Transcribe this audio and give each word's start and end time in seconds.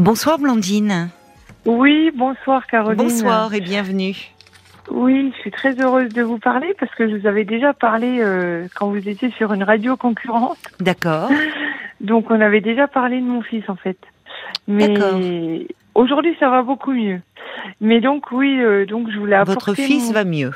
Bonsoir 0.00 0.38
Blandine. 0.38 1.10
Oui, 1.66 2.10
bonsoir 2.14 2.66
Caroline. 2.66 2.96
Bonsoir 2.96 3.52
et 3.52 3.60
bienvenue. 3.60 4.16
Oui, 4.90 5.30
je 5.36 5.40
suis 5.42 5.50
très 5.50 5.78
heureuse 5.78 6.08
de 6.14 6.22
vous 6.22 6.38
parler 6.38 6.74
parce 6.80 6.92
que 6.94 7.06
je 7.06 7.16
vous 7.16 7.26
avais 7.26 7.44
déjà 7.44 7.74
parlé 7.74 8.20
euh, 8.20 8.66
quand 8.74 8.88
vous 8.88 9.06
étiez 9.08 9.30
sur 9.32 9.52
une 9.52 9.62
radio 9.62 9.98
concurrente. 9.98 10.56
D'accord. 10.80 11.28
Donc 12.00 12.30
on 12.30 12.40
avait 12.40 12.62
déjà 12.62 12.88
parlé 12.88 13.20
de 13.20 13.26
mon 13.26 13.42
fils 13.42 13.68
en 13.68 13.76
fait. 13.76 13.98
Mais 14.66 15.66
aujourd'hui 15.94 16.34
ça 16.40 16.48
va 16.48 16.62
beaucoup 16.62 16.92
mieux. 16.92 17.20
Mais 17.82 18.00
donc 18.00 18.32
oui, 18.32 18.58
euh, 18.58 18.86
donc 18.86 19.10
je 19.10 19.18
voulais 19.18 19.36
apporter. 19.36 19.52
Votre 19.72 19.74
fils 19.74 20.06
mon- 20.06 20.12
va 20.14 20.24
mieux. 20.24 20.52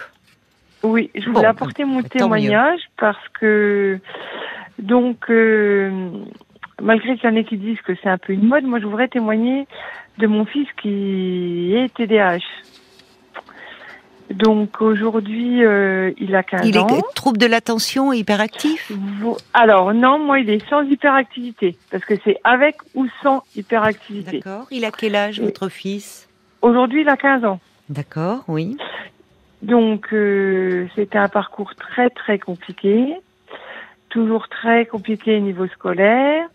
Oui, 0.82 1.10
je 1.14 1.26
Bon, 1.26 1.32
voulais 1.34 1.46
apporter 1.48 1.84
mon 1.84 2.02
témoignage 2.02 2.80
parce 2.96 3.28
que 3.38 3.98
donc 4.78 5.28
euh, 5.28 5.90
malgré 6.80 7.16
qu'il 7.16 7.28
y 7.28 7.32
en 7.32 7.36
ait 7.36 7.44
qui 7.44 7.56
disent 7.56 7.80
que 7.82 7.92
c'est 8.02 8.08
un 8.08 8.18
peu 8.18 8.32
une 8.32 8.46
mode, 8.46 8.64
moi 8.64 8.80
je 8.80 8.86
voudrais 8.86 9.08
témoigner 9.08 9.66
de 10.18 10.26
mon 10.26 10.44
fils 10.44 10.68
qui 10.80 11.74
est 11.74 11.92
TDAH. 11.94 12.38
Donc 14.30 14.80
aujourd'hui 14.80 15.62
euh, 15.64 16.10
il 16.18 16.34
a 16.34 16.42
15 16.42 16.66
Il 16.66 16.78
ans. 16.78 16.86
est 16.88 17.14
trouble 17.14 17.36
de 17.38 17.46
l'attention 17.46 18.12
et 18.12 18.18
hyperactif 18.18 18.90
Alors 19.52 19.92
non, 19.92 20.18
moi 20.18 20.40
il 20.40 20.48
est 20.48 20.66
sans 20.68 20.82
hyperactivité 20.82 21.76
parce 21.90 22.04
que 22.04 22.14
c'est 22.24 22.38
avec 22.42 22.76
ou 22.94 23.06
sans 23.22 23.42
hyperactivité. 23.54 24.38
D'accord. 24.40 24.66
Il 24.70 24.84
a 24.86 24.90
quel 24.90 25.14
âge 25.14 25.40
votre 25.40 25.68
fils? 25.68 26.28
Aujourd'hui 26.62 27.02
il 27.02 27.08
a 27.08 27.16
15 27.16 27.44
ans. 27.44 27.60
D'accord, 27.90 28.44
oui. 28.48 28.78
Donc 29.62 30.06
euh, 30.12 30.86
c'était 30.94 31.18
un 31.18 31.28
parcours 31.28 31.74
très 31.74 32.08
très 32.08 32.38
compliqué, 32.38 33.14
toujours 34.08 34.48
très 34.48 34.86
compliqué 34.86 35.36
au 35.36 35.40
niveau 35.40 35.66
scolaire. 35.68 36.48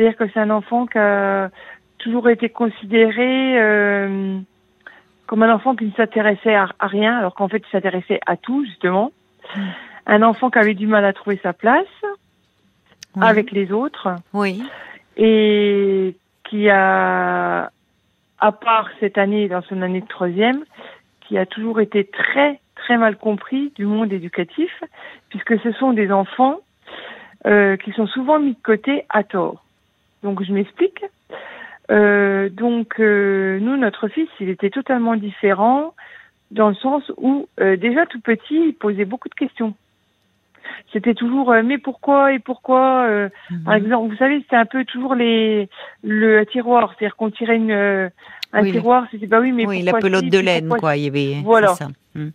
C'est-à-dire 0.00 0.16
que 0.16 0.32
c'est 0.32 0.40
un 0.40 0.48
enfant 0.48 0.86
qui 0.86 0.96
a 0.96 1.50
toujours 1.98 2.30
été 2.30 2.48
considéré 2.48 3.60
euh, 3.60 4.38
comme 5.26 5.42
un 5.42 5.52
enfant 5.54 5.76
qui 5.76 5.84
ne 5.84 5.90
s'intéressait 5.90 6.54
à, 6.54 6.68
à 6.78 6.86
rien, 6.86 7.18
alors 7.18 7.34
qu'en 7.34 7.48
fait 7.48 7.58
il 7.58 7.70
s'intéressait 7.70 8.18
à 8.24 8.38
tout 8.38 8.64
justement. 8.64 9.12
Mm. 9.54 9.60
Un 10.06 10.22
enfant 10.22 10.48
qui 10.48 10.58
avait 10.58 10.72
du 10.72 10.86
mal 10.86 11.04
à 11.04 11.12
trouver 11.12 11.38
sa 11.42 11.52
place 11.52 11.84
Oui. 12.02 13.22
avec 13.22 13.50
les 13.50 13.72
autres 13.72 14.08
Oui. 14.32 14.62
et 15.18 16.16
qui 16.44 16.70
a, 16.70 17.70
à 18.38 18.52
part 18.52 18.88
cette 19.00 19.18
année, 19.18 19.48
dans 19.48 19.60
son 19.60 19.82
année 19.82 20.00
de 20.00 20.08
troisième, 20.08 20.64
qui 21.20 21.36
a 21.36 21.44
toujours 21.44 21.80
été 21.80 22.06
très 22.06 22.58
très 22.74 22.96
mal 22.96 23.18
compris 23.18 23.70
du 23.76 23.84
monde 23.84 24.10
éducatif, 24.14 24.72
puisque 25.28 25.60
ce 25.60 25.72
sont 25.72 25.92
des 25.92 26.10
enfants 26.10 26.56
euh, 27.46 27.76
qui 27.76 27.92
sont 27.92 28.06
souvent 28.06 28.38
mis 28.38 28.54
de 28.54 28.62
côté 28.62 29.04
à 29.10 29.24
tort. 29.24 29.62
Donc 30.22 30.42
je 30.42 30.52
m'explique. 30.52 31.04
Euh, 31.90 32.48
donc 32.50 33.00
euh, 33.00 33.58
nous, 33.60 33.76
notre 33.76 34.08
fils, 34.08 34.28
il 34.38 34.48
était 34.48 34.70
totalement 34.70 35.16
différent 35.16 35.94
dans 36.50 36.68
le 36.68 36.74
sens 36.76 37.10
où 37.16 37.48
euh, 37.60 37.76
déjà 37.76 38.06
tout 38.06 38.20
petit, 38.20 38.60
il 38.68 38.74
posait 38.74 39.04
beaucoup 39.04 39.28
de 39.28 39.34
questions. 39.34 39.74
C'était 40.92 41.14
toujours 41.14 41.52
euh, 41.52 41.62
mais 41.64 41.78
pourquoi 41.78 42.32
et 42.32 42.38
pourquoi 42.38 43.06
euh, 43.08 43.28
par 43.64 43.74
Mhm. 43.74 43.84
exemple, 43.86 44.10
vous 44.12 44.16
savez, 44.18 44.40
c'était 44.40 44.56
un 44.56 44.66
peu 44.66 44.84
toujours 44.84 45.14
les 45.14 45.68
le 46.04 46.44
tiroir, 46.44 46.94
c'est-à-dire 46.98 47.16
qu'on 47.16 47.30
tirait 47.30 47.56
une 47.56 48.10
un 48.52 48.62
Oui, 48.62 48.72
tiroir, 48.72 49.06
c'était 49.10 49.26
bah 49.26 49.40
oui, 49.40 49.52
mais 49.52 49.66
oui, 49.66 49.82
la 49.82 49.92
pelote 49.92 50.24
de 50.24 50.38
laine, 50.38 50.68
quoi. 50.78 50.96
Il 50.96 51.04
y 51.04 51.08
avait. 51.08 51.40
Voilà. 51.44 51.68
c'est 51.74 51.84
ça. 51.84 51.90
Mm. 52.14 52.30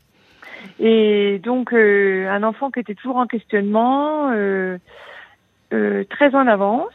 Et 0.79 1.39
donc 1.43 1.73
euh, 1.73 2.27
un 2.29 2.43
enfant 2.43 2.71
qui 2.71 2.79
était 2.79 2.95
toujours 2.95 3.17
en 3.17 3.27
questionnement, 3.27 4.31
euh, 4.33 4.77
euh, 5.73 6.03
très 6.09 6.33
en 6.35 6.47
avance. 6.47 6.91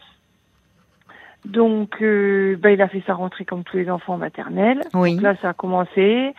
Donc, 1.46 2.02
euh, 2.02 2.56
bah, 2.60 2.70
il 2.70 2.82
a 2.82 2.88
fait 2.88 3.02
sa 3.06 3.14
rentrée 3.14 3.44
comme 3.46 3.64
tous 3.64 3.76
les 3.78 3.90
enfants 3.90 4.18
maternels. 4.18 4.82
Oui. 4.94 5.14
Donc 5.14 5.22
là, 5.22 5.36
ça 5.40 5.50
a 5.50 5.52
commencé. 5.54 6.34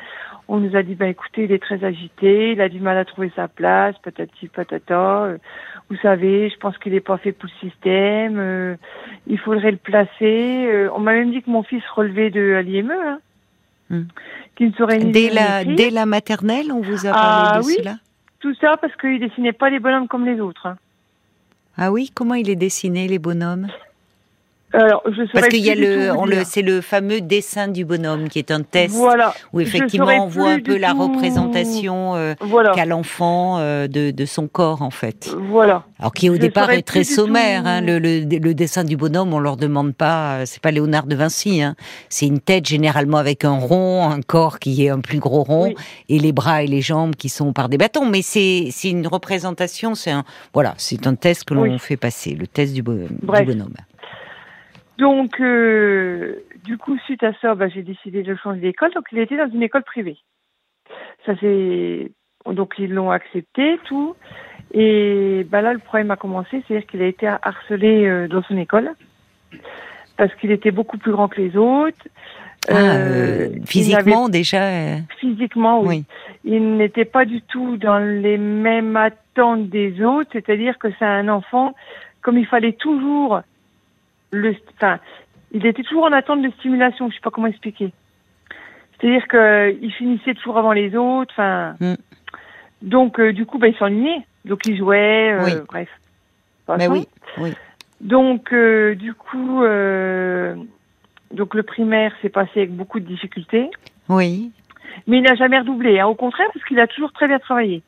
On 0.48 0.58
nous 0.60 0.76
a 0.76 0.84
dit, 0.84 0.96
bah, 0.96 1.08
écoutez, 1.08 1.46
il 1.46 1.52
est 1.52 1.62
très 1.62 1.84
agité, 1.84 2.52
il 2.52 2.62
a 2.62 2.70
du 2.70 2.80
mal 2.80 2.98
à 2.98 3.06
trouver 3.06 3.32
sa 3.36 3.48
place, 3.48 3.96
patati 4.04 4.48
patata. 4.48 5.24
Euh, 5.24 5.38
Vous 5.90 5.98
savez, 5.98 6.50
je 6.50 6.58
pense 6.58 6.78
qu'il 6.78 6.94
n'est 6.94 7.00
pas 7.00 7.18
fait 7.18 7.32
pour 7.32 7.50
le 7.62 7.70
système. 7.70 8.38
euh, 8.38 8.76
il 9.28 9.40
faudrait 9.40 9.72
le 9.72 9.78
placer. 9.78 10.68
Euh, 10.72 10.90
on 10.96 11.00
m'a 11.00 11.14
même 11.14 11.32
dit 11.32 11.42
que 11.42 11.50
mon 11.50 11.64
fils 11.64 11.84
relevait 11.96 12.30
de 12.30 12.62
l'IME, 12.64 12.92
hein, 12.92 13.20
Hmm. 13.90 14.04
qu'il 14.56 14.68
ne 14.70 14.74
saurait 14.74 15.00
ni 15.00 15.12
Dès 15.12 15.30
la, 15.30 15.66
dès 15.66 15.90
la 15.90 16.06
maternelle, 16.06 16.72
on 16.72 16.80
vous 16.80 17.06
a 17.08 17.10
Ah, 17.14 17.14
parlé 17.14 17.60
de 17.62 17.66
oui. 17.68 17.74
cela? 17.78 17.96
Tout 18.40 18.54
ça 18.56 18.78
parce 18.78 18.96
qu'il 18.96 19.20
dessinait 19.20 19.52
pas 19.52 19.70
les 19.70 19.80
bonhommes 19.80 20.08
comme 20.08 20.26
les 20.26 20.40
autres. 20.40 20.66
hein. 20.68 20.78
Ah 21.78 21.92
oui, 21.92 22.10
comment 22.14 22.36
il 22.36 22.50
est 22.50 22.56
dessiné, 22.56 23.08
les 23.10 23.20
bonhommes? 23.20 23.68
Alors, 24.74 25.04
je 25.06 25.24
Parce 25.34 25.48
qu'il 25.50 25.60
y 25.66 25.70
a 25.70 25.76
le, 25.76 26.12
on 26.12 26.26
le, 26.26 26.44
c'est 26.46 26.62
le 26.62 26.82
fameux 26.82 27.20
dessin 27.22 27.68
du 27.68 27.84
bonhomme 27.86 28.30
qui 28.30 28.40
est 28.40 28.52
un 28.52 28.62
test 28.62 28.96
Voilà, 28.96 29.34
où 29.54 29.60
effectivement 29.60 30.26
on 30.26 30.28
voit 30.28 30.52
un 30.52 30.60
peu 30.60 30.78
la 30.78 30.94
représentation 30.94 32.16
euh, 32.16 32.34
voilà, 32.42 32.72
qu'a 32.72 32.86
l'enfant 32.86 33.58
euh, 33.60 33.88
de, 33.88 34.12
de 34.12 34.26
son 34.26 34.48
corps 34.48 34.82
en 34.82 34.90
fait. 34.92 35.30
voilà. 35.50 35.84
Alors 36.00 36.14
qui 36.14 36.30
au 36.30 36.36
Je 36.36 36.40
départ 36.40 36.72
est 36.72 36.82
très 36.82 37.04
sommaire. 37.04 37.64
tout- 37.64 37.68
hein. 37.70 37.82
le, 37.82 38.00
le, 38.00 38.20
le 38.22 38.54
dessin 38.54 38.84
du 38.84 38.98
bonhomme, 38.98 39.34
on 39.34 39.40
leur 39.40 39.58
demande 39.58 39.94
pas. 39.94 40.36
euh, 40.40 40.44
C'est 40.46 40.62
pas 40.62 40.72
Léonard 40.72 41.06
de 41.06 41.16
Vinci. 41.16 41.62
Hein. 41.62 41.76
C'est 42.10 42.26
une 42.28 42.40
tête 42.40 42.66
généralement 42.68 43.18
avec 43.18 43.46
un 43.46 43.58
rond, 43.60 44.10
un 44.10 44.22
corps 44.22 44.60
qui 44.60 44.86
est 44.86 44.90
un 44.90 45.00
plus 45.00 45.20
gros 45.20 45.44
rond, 45.44 45.66
Oui. 45.68 45.76
et 46.10 46.18
les 46.20 46.32
bras 46.32 46.64
et 46.64 46.68
les 46.68 46.82
jambes 46.82 47.16
qui 47.16 47.30
sont 47.30 47.54
par 47.54 47.70
des 47.70 47.78
bâtons. 47.78 48.06
Mais 48.06 48.22
c'est 48.22 48.70
une 48.86 49.06
représentation. 49.08 49.96
C'est 49.96 50.12
un 50.12 50.24
voilà, 50.54 50.74
c'est 50.78 51.06
un 51.08 51.16
test 51.16 51.44
que 51.44 51.54
l'on 51.54 51.64
Oui. 51.64 51.78
fait 51.80 51.98
passer, 51.98 52.32
le 52.36 52.48
test 52.48 52.74
du, 52.74 52.82
bo- 52.82 52.94
du 52.94 53.08
Bref. 53.22 53.46
bonhomme. 53.46 53.74
Donc, 55.02 55.42
euh, 55.42 56.36
du 56.64 56.78
coup, 56.78 56.96
suite 57.06 57.24
à 57.24 57.34
ça, 57.42 57.56
bah, 57.56 57.68
j'ai 57.70 57.82
décidé 57.82 58.22
de 58.22 58.36
changer 58.36 58.62
d'école. 58.62 58.94
Donc, 58.94 59.06
il 59.12 59.18
était 59.18 59.36
dans 59.36 59.50
une 59.50 59.64
école 59.64 59.84
privée. 59.84 60.18
Ça 61.26 61.34
c'est 61.40 62.12
donc 62.46 62.74
ils 62.80 62.92
l'ont 62.94 63.12
accepté 63.12 63.80
tout. 63.86 64.16
Et 64.74 65.46
bah 65.50 65.62
là, 65.62 65.74
le 65.74 65.80
problème 65.80 66.12
a 66.12 66.16
commencé, 66.16 66.64
c'est-à-dire 66.68 66.88
qu'il 66.88 67.02
a 67.02 67.08
été 67.08 67.28
harcelé 67.28 68.06
euh, 68.06 68.28
dans 68.28 68.44
son 68.44 68.58
école 68.58 68.92
parce 70.18 70.34
qu'il 70.36 70.52
était 70.52 70.72
beaucoup 70.72 70.98
plus 70.98 71.12
grand 71.12 71.28
que 71.30 71.42
les 71.42 71.56
autres. 71.58 72.06
Ah, 72.70 72.96
euh, 72.96 73.50
il 73.56 73.66
physiquement 73.66 74.30
déjà. 74.30 74.64
euh, 74.64 74.98
Physiquement, 75.20 75.82
oui. 75.82 75.88
oui. 75.88 76.06
Il 76.44 76.78
n'était 76.78 77.06
pas 77.06 77.26
du 77.26 77.42
tout 77.42 77.78
dans 77.78 78.00
les 78.00 78.38
mêmes 78.38 78.96
attentes 78.96 79.70
des 79.70 80.04
autres, 80.04 80.30
c'est-à-dire 80.34 80.78
que 80.78 80.90
c'est 81.00 81.06
un 81.06 81.28
enfant, 81.28 81.74
comme 82.22 82.38
il 82.38 82.46
fallait 82.46 82.74
toujours 82.74 83.42
le, 84.32 84.56
enfin, 84.76 85.00
il 85.52 85.66
était 85.66 85.84
toujours 85.84 86.04
en 86.06 86.12
attente 86.12 86.42
de 86.42 86.50
stimulation, 86.60 87.10
je 87.10 87.16
sais 87.16 87.22
pas 87.22 87.30
comment 87.32 87.48
expliquer. 87.48 87.92
C'est-à-dire 89.00 89.28
que 89.28 89.76
il 89.82 89.92
finissait 89.92 90.34
toujours 90.36 90.58
avant 90.58 90.72
les 90.74 90.96
autres, 90.96 91.34
enfin, 91.34 91.76
Mm. 91.80 91.96
donc 92.82 93.20
euh, 93.20 93.34
du 93.34 93.46
coup, 93.46 93.58
bah, 93.58 93.68
il 93.68 93.76
s'ennuyait, 93.76 94.22
donc 94.46 94.62
il 94.66 94.78
jouait, 94.78 95.34
euh, 95.34 95.46
Oui. 95.46 95.52
bref. 95.68 95.90
Mais 96.70 96.78
Passons. 96.78 96.92
oui, 96.94 97.08
oui. 97.40 97.54
Donc, 98.00 98.52
euh, 98.54 98.96
du 98.96 99.14
coup, 99.14 99.62
euh, 99.64 100.56
donc 101.32 101.54
le 101.54 101.64
primaire 101.64 102.14
s'est 102.22 102.30
passé 102.30 102.52
avec 102.62 102.72
beaucoup 102.76 103.00
de 103.00 103.06
difficultés. 103.06 103.70
Oui. 104.10 104.52
Mais 105.08 105.18
il 105.18 105.24
n'a 105.24 105.36
jamais 105.36 105.60
redoublé, 105.60 106.00
hein, 106.00 106.08
au 106.08 106.16
contraire, 106.16 106.48
parce 106.54 106.66
qu'il 106.66 106.80
a 106.80 106.88
toujours 106.88 107.12
très 107.12 107.28
bien 107.28 107.40
travaillé. 107.40 107.82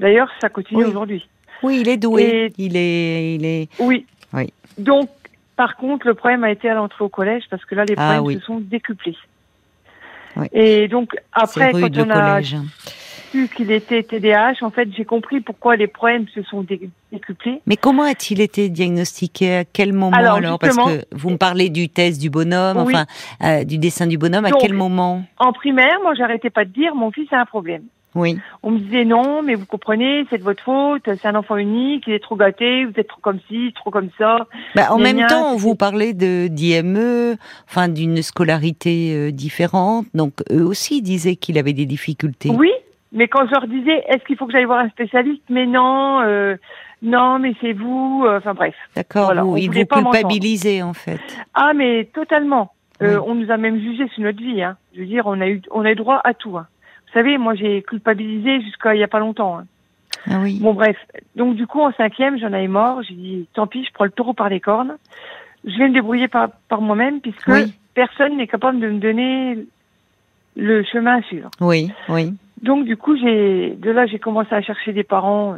D'ailleurs, 0.00 0.30
ça 0.40 0.48
continue 0.48 0.84
Oui. 0.84 0.90
aujourd'hui. 0.90 1.28
Oui, 1.62 1.78
il 1.80 1.88
est 1.88 1.96
doué. 1.96 2.22
Et- 2.22 2.52
Il 2.58 2.76
est, 2.76 3.34
il 3.34 3.44
est. 3.44 3.68
Oui. 3.80 4.06
Oui. 4.32 4.52
Donc, 4.78 5.08
par 5.56 5.76
contre, 5.76 6.06
le 6.06 6.14
problème 6.14 6.44
a 6.44 6.50
été 6.50 6.68
à 6.68 6.74
l'entrée 6.74 7.04
au 7.04 7.08
collège, 7.08 7.44
parce 7.50 7.64
que 7.64 7.74
là, 7.74 7.84
les 7.84 7.94
Ah, 7.96 8.14
problèmes 8.14 8.24
oui. 8.24 8.34
se 8.34 8.40
sont 8.40 8.60
décuplés. 8.60 9.16
Oui. 10.36 10.46
Et 10.52 10.88
donc, 10.88 11.14
après, 11.32 11.72
quand 11.72 11.78
on 11.98 12.10
a 12.10 12.14
collège. 12.36 12.56
su 13.30 13.48
qu'il 13.54 13.70
était 13.70 14.02
TDAH, 14.02 14.62
en 14.62 14.70
fait, 14.70 14.88
j'ai 14.96 15.04
compris 15.04 15.40
pourquoi 15.40 15.76
les 15.76 15.86
problèmes 15.86 16.26
se 16.34 16.42
sont 16.44 16.62
dé- 16.62 16.88
décuplés. 17.12 17.60
Mais 17.66 17.76
comment 17.76 18.04
a-t-il 18.04 18.40
été 18.40 18.70
diagnostiqué? 18.70 19.56
À 19.58 19.64
quel 19.66 19.92
moment 19.92 20.16
alors, 20.16 20.36
Alors, 20.36 20.58
Parce 20.58 20.76
que 20.76 21.04
vous 21.12 21.30
me 21.30 21.36
parlez 21.36 21.68
du 21.68 21.90
test 21.90 22.18
du 22.20 22.30
bonhomme, 22.30 22.78
Oui. 22.78 22.94
enfin 22.94 23.04
euh, 23.42 23.64
du 23.64 23.76
dessin 23.76 24.06
du 24.06 24.16
bonhomme. 24.16 24.46
à 24.46 24.52
quel 24.52 24.72
moment? 24.72 25.22
En 25.38 25.52
primaire, 25.52 25.98
moi, 26.02 26.14
j'arrêtais 26.14 26.50
pas 26.50 26.64
de 26.64 26.70
dire, 26.70 26.94
mon 26.94 27.10
fils 27.10 27.30
a 27.32 27.40
un 27.40 27.44
problème. 27.46 27.82
Oui. 28.14 28.38
On 28.62 28.70
me 28.72 28.78
disait 28.78 29.04
non, 29.04 29.42
mais 29.42 29.54
vous 29.54 29.64
comprenez, 29.66 30.26
c'est 30.30 30.38
de 30.38 30.42
votre 30.42 30.62
faute, 30.62 31.02
c'est 31.04 31.26
un 31.26 31.34
enfant 31.34 31.56
unique, 31.56 32.04
il 32.06 32.12
est 32.12 32.18
trop 32.22 32.36
gâté, 32.36 32.84
vous 32.84 32.92
êtes 32.96 33.08
trop 33.08 33.20
comme 33.22 33.38
ci, 33.48 33.72
trop 33.74 33.90
comme 33.90 34.10
ça. 34.18 34.46
Bah, 34.74 34.88
en 34.92 34.98
même 34.98 35.26
temps, 35.28 35.52
on 35.52 35.56
vous 35.56 35.74
parlait 35.74 36.12
de 36.12 36.46
d'IME, 36.48 37.36
enfin 37.68 37.88
d'une 37.88 38.20
scolarité 38.22 39.14
euh, 39.14 39.30
différente. 39.30 40.06
Donc 40.14 40.34
eux 40.50 40.64
aussi 40.64 41.00
disaient 41.02 41.36
qu'il 41.36 41.58
avait 41.58 41.72
des 41.72 41.86
difficultés. 41.86 42.50
Oui, 42.50 42.70
mais 43.12 43.28
quand 43.28 43.46
je 43.46 43.52
leur 43.52 43.66
disais, 43.66 44.02
est-ce 44.08 44.24
qu'il 44.24 44.36
faut 44.36 44.46
que 44.46 44.52
j'aille 44.52 44.64
voir 44.66 44.80
un 44.80 44.88
spécialiste? 44.90 45.42
Mais 45.48 45.66
non, 45.66 46.20
euh, 46.22 46.56
non, 47.02 47.38
mais 47.38 47.54
c'est 47.60 47.72
vous. 47.72 48.24
euh, 48.26 48.38
Enfin 48.38 48.54
bref. 48.54 48.74
D'accord. 48.94 49.26
Voilà, 49.26 49.42
vous, 49.42 49.52
on 49.52 49.56
il 49.56 49.68
voulait 49.68 49.86
vous 49.90 50.02
culpabilisait 50.02 50.82
en 50.82 50.92
fait. 50.92 51.20
Ah, 51.54 51.72
mais 51.74 52.04
totalement. 52.14 52.72
Euh. 53.02 53.18
On 53.26 53.34
nous 53.34 53.50
a 53.50 53.56
même 53.56 53.80
jugé 53.80 54.06
sur 54.14 54.22
notre 54.22 54.38
vie. 54.40 54.62
Hein. 54.62 54.76
Je 54.94 55.00
veux 55.00 55.06
dire, 55.06 55.24
on 55.26 55.40
a 55.40 55.48
eu, 55.48 55.60
on 55.72 55.84
a 55.84 55.90
eu 55.90 55.96
droit 55.96 56.20
à 56.22 56.34
tout. 56.34 56.56
hein. 56.56 56.66
Vous 57.12 57.18
savez, 57.18 57.36
moi 57.36 57.54
j'ai 57.54 57.82
culpabilisé 57.82 58.62
jusqu'à 58.62 58.94
il 58.94 59.00
y 59.00 59.04
a 59.04 59.08
pas 59.08 59.18
longtemps. 59.18 59.58
hein. 59.58 59.66
Ah 60.30 60.38
oui. 60.40 60.58
Bon 60.62 60.72
bref, 60.72 60.96
donc 61.36 61.56
du 61.56 61.66
coup 61.66 61.80
en 61.80 61.92
cinquième, 61.92 62.38
j'en 62.38 62.52
avais 62.52 62.68
mort. 62.68 63.02
J'ai 63.02 63.14
dit, 63.14 63.46
tant 63.54 63.66
pis, 63.66 63.84
je 63.84 63.92
prends 63.92 64.04
le 64.04 64.10
taureau 64.10 64.32
par 64.34 64.48
les 64.48 64.60
cornes. 64.60 64.96
Je 65.64 65.76
vais 65.78 65.88
me 65.88 65.94
débrouiller 65.94 66.28
par, 66.28 66.48
par 66.68 66.80
moi-même 66.80 67.20
puisque 67.20 67.46
Oui. 67.48 67.74
personne 67.94 68.36
n'est 68.36 68.46
capable 68.46 68.80
de 68.80 68.88
me 68.88 68.98
donner 68.98 69.58
le 70.56 70.82
chemin 70.84 71.18
à 71.18 71.22
suivre. 71.22 71.50
Oui, 71.60 71.90
oui. 72.08 72.34
Donc 72.62 72.84
du 72.86 72.96
coup, 72.96 73.16
j'ai 73.16 73.70
de 73.76 73.90
là 73.90 74.06
j'ai 74.06 74.18
commencé 74.18 74.54
à 74.54 74.62
chercher 74.62 74.92
des 74.92 75.04
parents. 75.04 75.56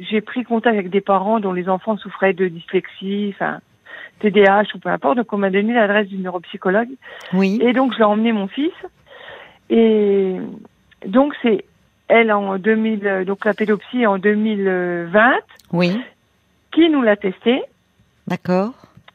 J'ai 0.00 0.20
pris 0.20 0.44
contact 0.44 0.74
avec 0.74 0.90
des 0.90 1.00
parents 1.00 1.40
dont 1.40 1.52
les 1.52 1.68
enfants 1.68 1.96
souffraient 1.96 2.32
de 2.34 2.48
dyslexie, 2.48 3.34
enfin 3.34 3.60
TDAH 4.20 4.74
ou 4.74 4.78
peu 4.78 4.88
importe. 4.88 5.16
Donc 5.18 5.32
on 5.32 5.38
m'a 5.38 5.50
donné 5.50 5.74
l'adresse 5.74 6.08
d'une 6.08 6.22
neuropsychologue. 6.22 6.90
Oui. 7.32 7.58
Et 7.60 7.72
donc 7.72 7.92
je 7.92 7.98
l'ai 7.98 8.04
emmené 8.04 8.32
mon 8.32 8.46
fils. 8.46 8.72
Et 9.68 10.36
donc 11.06 11.34
c'est 11.42 11.64
elle 12.08 12.30
en 12.32 12.56
2000, 12.58 13.24
donc 13.26 13.44
la 13.44 13.54
pédopsie 13.54 14.06
en 14.06 14.18
2020. 14.18 15.32
Oui. 15.72 16.00
Qui 16.72 16.88
nous 16.88 17.02
l'a 17.02 17.16
testé. 17.16 17.62
D'accord. 18.26 18.72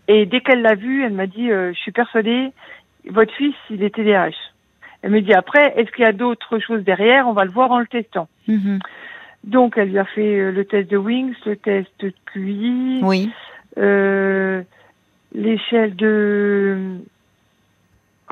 Et 0.08 0.26
dès 0.26 0.42
qu'elle 0.42 0.62
l'a 0.62 0.76
vu, 0.76 1.04
elle 1.06 1.14
m'a 1.14 1.28
dit, 1.28 1.52
euh, 1.52 1.72
je 1.74 1.80
suis 1.80 1.92
persuadée, 1.92 2.52
votre 3.10 3.34
fils, 3.34 3.56
il 3.70 3.84
est 3.84 3.96
TDAH. 3.96 4.32
Elle 5.04 5.12
me 5.12 5.22
dit 5.22 5.34
après, 5.34 5.74
est-ce 5.78 5.92
qu'il 5.92 6.04
y 6.04 6.08
a 6.08 6.12
d'autres 6.12 6.60
choses 6.60 6.84
derrière? 6.84 7.28
On 7.28 7.34
va 7.34 7.46
le 7.46 7.52
voir 7.52 7.72
en 7.72 7.80
le 7.80 7.88
testant. 7.88 8.28
Mhm. 8.48 8.80
Donc, 9.46 9.76
elle 9.78 9.90
lui 9.90 9.98
a 10.00 10.06
fait 10.06 10.38
euh, 10.40 10.52
le 10.52 10.66
test 10.66 10.90
de 10.92 10.98
Wings, 10.98 11.34
le 11.46 11.56
test 11.56 11.90
de 12.00 12.14
QI, 12.32 13.00
Oui. 13.04 13.32
euh, 13.78 14.62
l'échelle 15.34 15.96
de... 15.96 16.98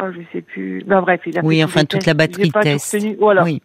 Oh, 0.01 0.07
je 0.13 0.21
sais 0.31 0.41
plus. 0.41 0.83
Ben, 0.85 1.01
bref, 1.01 1.21
il 1.25 1.37
a 1.37 1.41
Oui, 1.43 1.57
fait 1.57 1.63
enfin, 1.65 1.79
toute 1.81 1.89
tests. 1.91 2.07
la 2.07 2.13
batterie 2.13 2.51
pas 2.51 2.63
de 2.63 2.77
tout. 2.99 3.15
Voilà. 3.19 3.43
Oui. 3.43 3.61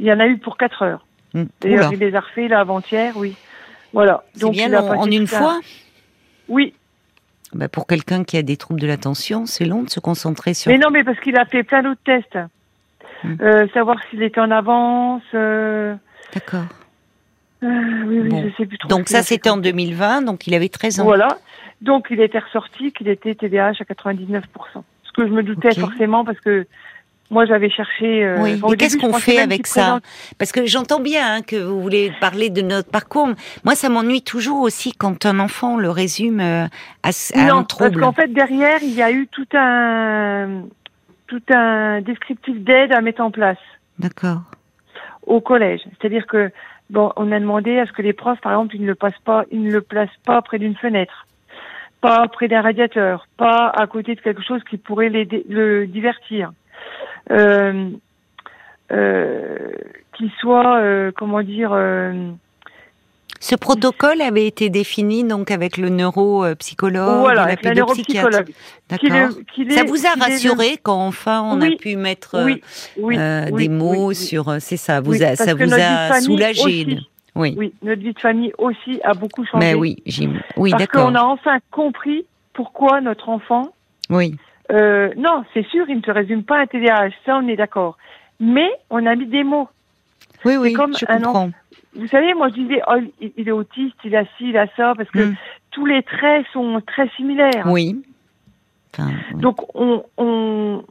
Il 0.00 0.06
y 0.06 0.12
en 0.12 0.20
a 0.20 0.26
eu 0.26 0.36
pour 0.38 0.56
4 0.56 0.82
heures. 0.82 1.06
Mm. 1.34 1.44
D'ailleurs, 1.60 1.92
il 1.92 1.98
les 1.98 2.14
a 2.14 2.20
refait 2.20 2.48
là 2.48 2.60
avant-hier, 2.60 3.14
oui. 3.16 3.34
Voilà. 3.92 4.24
Donc, 4.40 4.52
bien 4.52 4.68
il 4.68 4.74
a 4.74 4.82
en 4.84 5.06
une 5.10 5.26
fois 5.26 5.60
Oui. 6.48 6.74
Bah, 7.54 7.68
Pour 7.68 7.86
quelqu'un 7.86 8.24
qui 8.24 8.36
a 8.36 8.42
des 8.42 8.56
troubles 8.56 8.80
de 8.80 8.86
l'attention, 8.86 9.46
c'est 9.46 9.64
long 9.64 9.82
de 9.82 9.90
se 9.90 10.00
concentrer 10.00 10.54
sur... 10.54 10.70
Mais 10.70 10.78
non, 10.78 10.90
mais 10.90 11.04
parce 11.04 11.20
qu'il 11.20 11.36
a 11.36 11.44
fait 11.46 11.62
plein 11.62 11.82
d'autres 11.82 12.00
tests. 12.04 12.38
Hmm. 13.24 13.36
Euh, 13.40 13.68
savoir 13.72 13.96
s'il 14.10 14.22
était 14.22 14.40
en 14.40 14.50
avance. 14.50 15.22
euh, 15.34 15.94
D'accord. 16.34 16.64
euh, 17.62 17.68
oui, 18.06 18.20
oui, 18.20 18.28
Bon. 18.28 18.42
je 18.48 18.56
sais 18.56 18.66
plus 18.66 18.78
trop. 18.78 18.88
Donc 18.88 19.08
ça, 19.08 19.22
c'était 19.22 19.48
en 19.50 19.54
comme- 19.54 19.62
2020, 19.62 20.22
donc 20.22 20.46
il 20.46 20.54
avait 20.54 20.68
13 20.68 21.00
ans. 21.00 21.04
Voilà. 21.04 21.38
Donc 21.82 22.06
il 22.10 22.20
était 22.20 22.38
ressorti 22.40 22.92
qu'il 22.92 23.08
était 23.08 23.34
TDAH 23.34 23.74
à 23.80 23.84
99%. 23.84 24.42
Ce 25.16 25.22
que 25.22 25.28
je 25.28 25.32
me 25.32 25.42
doutais 25.42 25.74
forcément 25.74 26.24
parce 26.24 26.40
que 26.40 26.66
moi 27.30 27.44
j'avais 27.46 27.70
cherché. 27.70 28.24
euh, 28.24 28.36
Oui, 28.42 28.60
mais 28.68 28.76
qu'est-ce 28.76 28.96
qu'on 28.98 29.12
fait 29.12 29.38
avec 29.38 29.66
ça 29.66 29.82
présente- 29.82 30.02
Parce 30.38 30.52
que 30.52 30.66
j'entends 30.66 31.00
bien 31.00 31.36
hein, 31.36 31.42
que 31.42 31.56
vous 31.56 31.80
voulez 31.82 32.12
parler 32.20 32.50
de 32.50 32.62
notre 32.62 32.90
parcours. 32.90 33.28
Moi, 33.64 33.74
ça 33.74 33.88
m'ennuie 33.88 34.22
toujours 34.22 34.60
aussi 34.60 34.92
quand 34.92 35.24
un 35.26 35.38
enfant 35.38 35.76
le 35.76 35.90
résume 35.90 36.40
euh, 36.40 36.64
à, 37.02 37.08
à 37.08 37.40
un 37.40 37.46
Non, 37.46 37.54
parce 37.56 37.66
trouble. 37.68 38.00
qu'en 38.00 38.12
fait 38.12 38.28
derrière 38.32 38.78
il 38.82 38.92
y 38.94 39.02
a 39.02 39.10
eu 39.12 39.26
tout 39.28 39.46
un 39.54 40.62
tout 41.26 41.42
un 41.54 42.00
descriptif 42.02 42.58
d'aide 42.60 42.92
à 42.92 43.00
mettre 43.00 43.22
en 43.22 43.30
place 43.30 43.56
D'accord. 43.98 44.42
au 45.26 45.40
collège. 45.40 45.80
C'est-à-dire 46.00 46.26
que 46.26 46.50
bon, 46.90 47.10
on 47.16 47.32
a 47.32 47.40
demandé 47.40 47.78
à 47.78 47.86
ce 47.86 47.92
que 47.92 48.02
les 48.02 48.12
profs, 48.12 48.40
par 48.42 48.52
exemple, 48.52 48.76
ils 48.76 48.82
ne 48.82 48.86
le 48.88 48.94
passent 48.94 49.22
pas, 49.24 49.44
ils 49.50 49.62
ne 49.62 49.72
le 49.72 49.80
placent 49.80 50.10
pas 50.26 50.42
près 50.42 50.58
d'une 50.58 50.76
fenêtre, 50.76 51.26
pas 52.02 52.28
près 52.28 52.48
d'un 52.48 52.60
radiateur, 52.60 53.26
pas 53.38 53.72
à 53.74 53.86
côté 53.86 54.14
de 54.14 54.20
quelque 54.20 54.42
chose 54.42 54.60
qui 54.68 54.76
pourrait 54.76 55.08
l'aider- 55.08 55.44
le 55.48 55.86
divertir, 55.86 56.52
euh, 57.30 57.88
euh, 58.92 59.56
qu'il 60.16 60.30
soit, 60.40 60.76
euh, 60.78 61.10
comment 61.16 61.40
dire, 61.42 61.70
euh, 61.72 62.12
Ce 63.40 63.56
protocole 63.56 64.20
avait 64.20 64.46
été 64.46 64.68
défini 64.68 65.24
donc 65.24 65.50
avec 65.50 65.76
le 65.76 65.88
neuropsychologue, 65.88 67.20
voilà, 67.20 67.34
la 67.34 67.42
avec 67.44 67.64
la 67.64 67.70
pédopsychiatre. 67.70 68.28
neuropsychologue. 68.30 68.54
D'accord. 68.88 69.74
Ça 69.74 69.82
vous 69.84 70.06
a 70.06 70.14
le- 70.16 70.20
rassuré 70.22 70.76
quand 70.82 71.06
enfin 71.06 71.42
on 71.42 71.60
Oui, 71.60 71.72
a 71.74 71.76
pu 71.76 71.96
mettre 71.96 72.44
Oui, 72.44 72.60
oui, 72.98 73.16
oui, 73.50 73.62
des 73.62 73.68
mots 73.68 74.12
sur 74.12 74.56
c'est 74.60 74.76
ça, 74.76 75.00
vous 75.00 75.22
a, 75.22 75.34
ça 75.36 75.54
vous 75.54 75.72
a 75.74 76.20
soulagé. 76.20 76.62
aussi. 76.62 77.08
Oui. 77.34 77.54
Oui, 77.56 77.72
notre 77.82 78.02
vie 78.02 78.12
de 78.12 78.18
famille 78.20 78.52
aussi 78.58 79.00
a 79.04 79.14
beaucoup 79.14 79.44
changé. 79.44 79.64
Mais 79.66 79.74
oui, 79.74 79.96
j'im- 80.06 80.40
oui, 80.56 80.70
parce 80.72 80.86
qu'on 80.86 81.14
a 81.14 81.22
enfin 81.22 81.58
compris 81.70 82.26
pourquoi 82.52 83.00
notre 83.00 83.28
enfant 83.30 83.68
Oui. 84.10 84.36
Euh, 84.70 85.10
non, 85.16 85.44
c'est 85.54 85.66
sûr, 85.66 85.86
il 85.88 85.96
ne 85.98 86.02
se 86.02 86.10
résume 86.10 86.44
pas 86.44 86.58
à 86.58 86.60
un 86.62 86.66
TDAH, 86.66 87.10
ça 87.24 87.36
on 87.42 87.48
est 87.48 87.56
d'accord. 87.56 87.96
Mais 88.40 88.68
on 88.90 89.04
a 89.06 89.14
mis 89.14 89.26
des 89.26 89.44
mots. 89.44 89.68
Oui, 90.44 90.56
oui, 90.56 90.72
comme 90.72 90.94
je 90.96 91.04
un 91.08 91.20
comprends. 91.20 91.50
Vous 91.94 92.06
savez, 92.08 92.32
moi 92.34 92.48
je 92.48 92.54
disais, 92.54 92.80
oh, 92.88 92.96
il, 93.20 93.32
il 93.36 93.48
est 93.48 93.52
autiste, 93.52 93.96
il 94.04 94.14
a 94.16 94.24
ci, 94.36 94.48
il 94.50 94.56
a 94.56 94.66
ça, 94.76 94.94
parce 94.96 95.10
que 95.10 95.24
Mm. 95.30 95.34
tous 95.72 95.86
les 95.86 96.02
traits 96.02 96.46
sont 96.52 96.80
très 96.86 97.08
similaires. 97.16 97.64
Oui. 97.66 98.02
Enfin, 98.94 99.10
oui. 99.34 99.40
Donc, 99.40 99.56
on, 99.74 100.02
on, 100.18 100.82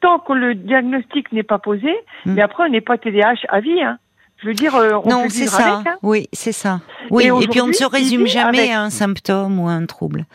tant 0.00 0.18
que 0.20 0.32
le 0.32 0.54
diagnostic 0.54 1.32
n'est 1.32 1.42
pas 1.44 1.58
posé, 1.58 1.92
Mm. 2.26 2.34
mais 2.34 2.42
après 2.42 2.64
on 2.64 2.68
n'est 2.68 2.80
pas 2.80 2.98
TDAH 2.98 3.46
à 3.48 3.60
vie. 3.60 3.80
Hein. 3.82 3.98
Je 4.44 4.48
veux 4.50 4.54
dire, 4.54 4.74
euh, 4.74 4.92
on 5.02 5.08
non, 5.08 5.22
peut 5.22 5.28
c'est 5.30 5.40
vivre 5.40 5.52
ça. 5.52 5.74
avec. 5.76 5.86
Hein. 5.86 5.96
Oui, 6.02 6.28
c'est 6.34 6.52
ça. 6.52 6.82
Oui, 7.10 7.24
Et 7.24 7.28
et, 7.44 7.48
puis 7.48 7.62
on 7.62 7.66
ne 7.68 7.72
se 7.72 7.84
résume 7.84 8.26
jamais 8.26 8.58
avec. 8.58 8.70
à 8.72 8.82
un 8.82 8.90
symptôme 8.90 9.58
ou 9.58 9.68
à 9.68 9.72
un 9.72 9.86
trouble. 9.86 10.26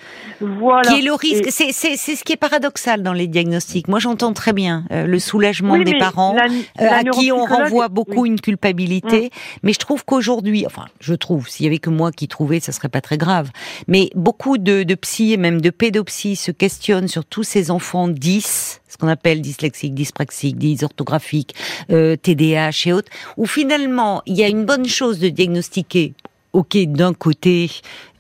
Voilà. 0.42 0.90
Qui 0.90 1.00
est 1.00 1.02
le 1.04 1.14
risque 1.14 1.46
Et- 1.48 1.52
C'est 1.52 1.72
c'est- 1.72 1.96
c'est 1.96 2.16
ce 2.16 2.24
qui 2.24 2.34
est 2.34 2.38
paradoxal 2.38 3.04
dans 3.04 3.14
les 3.14 3.28
diagnostics. 3.28 3.88
Moi, 3.88 4.00
j'entends 4.00 4.34
très 4.34 4.52
bien 4.54 4.86
euh, 4.92 5.06
le 5.06 5.20
soulagement 5.20 5.74
Oui, 5.74 5.84
des 5.84 5.98
parents. 6.00 6.34
la- 6.36 6.46
euh, 6.84 6.90
à 6.92 7.04
qui 7.04 7.32
on 7.32 7.46
renvoie 7.46 7.88
beaucoup 7.88 8.22
oui. 8.24 8.30
une 8.30 8.42
culpabilité. 8.42 9.30
Mais 9.64 9.74
je 9.74 9.80
trouve 9.80 10.04
qu'aujourd'hui, 10.06 10.66
enfin, 10.66 10.86
je 11.00 11.14
trouve, 11.14 11.48
s'il 11.48 11.66
y 11.66 11.68
avait 11.68 11.78
que 11.80 11.92
moi 11.92 12.12
qui 12.12 12.28
trouvais, 12.28 12.60
ça 12.60 12.72
serait 12.72 12.90
pas 12.90 13.02
très 13.02 13.18
grave. 13.20 13.52
Mais 13.88 14.10
beaucoup 14.16 14.58
de, 14.58 14.82
de 14.84 14.96
psy 14.96 15.34
et 15.34 15.38
même 15.38 15.62
de 15.62 15.70
pédopsie 15.70 16.36
se 16.36 16.52
questionnent 16.52 17.08
sur 17.08 17.26
tous 17.26 17.44
ces 17.44 17.70
enfants 17.70 18.08
10, 18.08 18.82
ce 18.90 18.98
qu'on 18.98 19.08
appelle 19.08 19.42
dyslexiques, 19.42 19.94
dyspraxiques, 19.94 20.58
dysorthographiques, 20.58 21.56
euh, 21.92 22.16
TDAH 22.16 22.88
et 22.88 22.94
autres, 22.94 23.12
où 23.38 23.46
finalement, 23.46 24.22
il 24.26 24.36
y 24.36 24.44
a 24.44 24.50
une 24.50 24.66
bonne 24.66 24.88
chose 24.88 25.20
de 25.20 25.30
diagnostiquer 25.30 26.14
ok, 26.54 26.78
d'un 26.88 27.14
côté, 27.14 27.70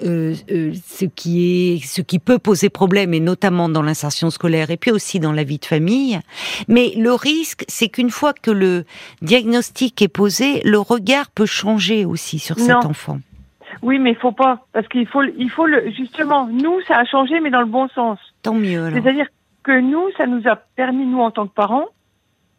euh, 0.04 0.34
euh, 0.52 0.74
ce 0.86 1.06
qui 1.06 1.74
est, 1.74 1.86
ce 1.86 2.02
qui 2.02 2.20
peut 2.20 2.40
poser 2.40 2.70
problème, 2.70 3.14
et 3.14 3.20
notamment 3.20 3.70
dans 3.70 3.82
l'insertion 3.82 4.30
scolaire, 4.30 4.70
et 4.70 4.78
puis 4.78 4.92
aussi 4.92 5.20
dans 5.20 5.32
la 5.32 5.44
vie 5.44 5.58
de 5.58 5.66
famille. 5.66 6.20
Mais 6.68 6.94
le 6.96 7.14
risque, 7.14 7.66
c'est 7.68 7.90
qu'une 7.90 8.10
fois 8.12 8.34
que 8.34 8.52
le 8.52 8.86
diagnostic 9.22 10.02
est 10.02 10.08
posé, 10.08 10.62
le 10.64 10.80
regard 10.80 11.32
peut 11.32 11.46
changer 11.46 12.06
aussi 12.06 12.40
sur 12.40 12.58
cet 12.60 12.86
enfant. 12.86 13.20
Oui, 13.82 14.00
mais 14.00 14.12
il 14.12 14.18
faut 14.18 14.32
pas, 14.32 14.66
parce 14.74 14.88
qu'il 14.88 15.08
faut, 15.08 15.24
il 15.24 15.50
faut 15.50 15.66
le, 15.66 15.92
justement, 15.92 16.48
nous, 16.48 16.82
ça 16.88 16.98
a 16.98 17.06
changé, 17.06 17.40
mais 17.40 17.50
dans 17.50 17.62
le 17.62 17.68
bon 17.68 17.88
sens. 17.90 18.20
Tant 18.42 18.54
mieux. 18.54 18.92
C'est-à-dire 18.92 19.28
que 19.64 19.80
nous, 19.80 20.10
ça 20.18 20.26
nous 20.26 20.48
a 20.48 20.56
permis, 20.56 21.06
nous, 21.06 21.22
en 21.22 21.32
tant 21.32 21.48
que 21.48 21.54
parents, 21.54 21.88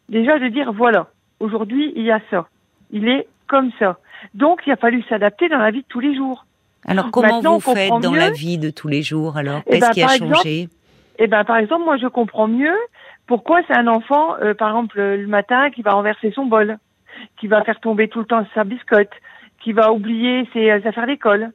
déjà 0.09 0.39
de 0.39 0.47
dire, 0.47 0.71
voilà, 0.73 1.07
aujourd'hui, 1.39 1.93
il 1.95 2.03
y 2.03 2.11
a 2.11 2.21
ça. 2.29 2.47
Il 2.91 3.07
est 3.07 3.27
comme 3.47 3.71
ça. 3.79 3.97
Donc, 4.33 4.61
il 4.65 4.71
a 4.71 4.75
fallu 4.75 5.03
s'adapter 5.09 5.49
dans 5.49 5.57
la 5.57 5.71
vie 5.71 5.81
de 5.81 5.87
tous 5.87 5.99
les 5.99 6.15
jours. 6.15 6.45
Alors 6.85 7.11
comment 7.11 7.35
Maintenant, 7.35 7.57
vous 7.57 7.69
on 7.69 7.75
faites 7.75 7.89
dans 7.89 8.11
mieux. 8.11 8.19
la 8.19 8.31
vie 8.31 8.57
de 8.57 8.69
tous 8.69 8.87
les 8.87 9.01
jours 9.01 9.37
alors? 9.37 9.61
Eh 9.67 9.71
Qu'est-ce 9.71 9.81
ben, 9.81 9.91
qui 9.91 10.03
a 10.03 10.13
exemple, 10.13 10.35
changé? 10.35 10.69
Eh 11.19 11.27
ben, 11.27 11.43
par 11.43 11.57
exemple, 11.57 11.85
moi, 11.85 11.97
je 11.97 12.07
comprends 12.07 12.47
mieux 12.47 12.75
pourquoi 13.27 13.61
c'est 13.67 13.75
un 13.75 13.87
enfant, 13.87 14.35
euh, 14.41 14.53
par 14.53 14.69
exemple, 14.69 14.99
le 14.99 15.27
matin, 15.27 15.69
qui 15.69 15.83
va 15.83 15.91
renverser 15.91 16.31
son 16.31 16.45
bol, 16.45 16.77
qui 17.39 17.47
va 17.47 17.63
faire 17.63 17.79
tomber 17.79 18.07
tout 18.07 18.19
le 18.19 18.25
temps 18.25 18.45
sa 18.53 18.63
biscotte, 18.63 19.11
qui 19.63 19.73
va 19.73 19.91
oublier 19.91 20.47
ses 20.53 20.71
euh, 20.71 20.79
affaires 20.83 21.05
d'école, 21.05 21.51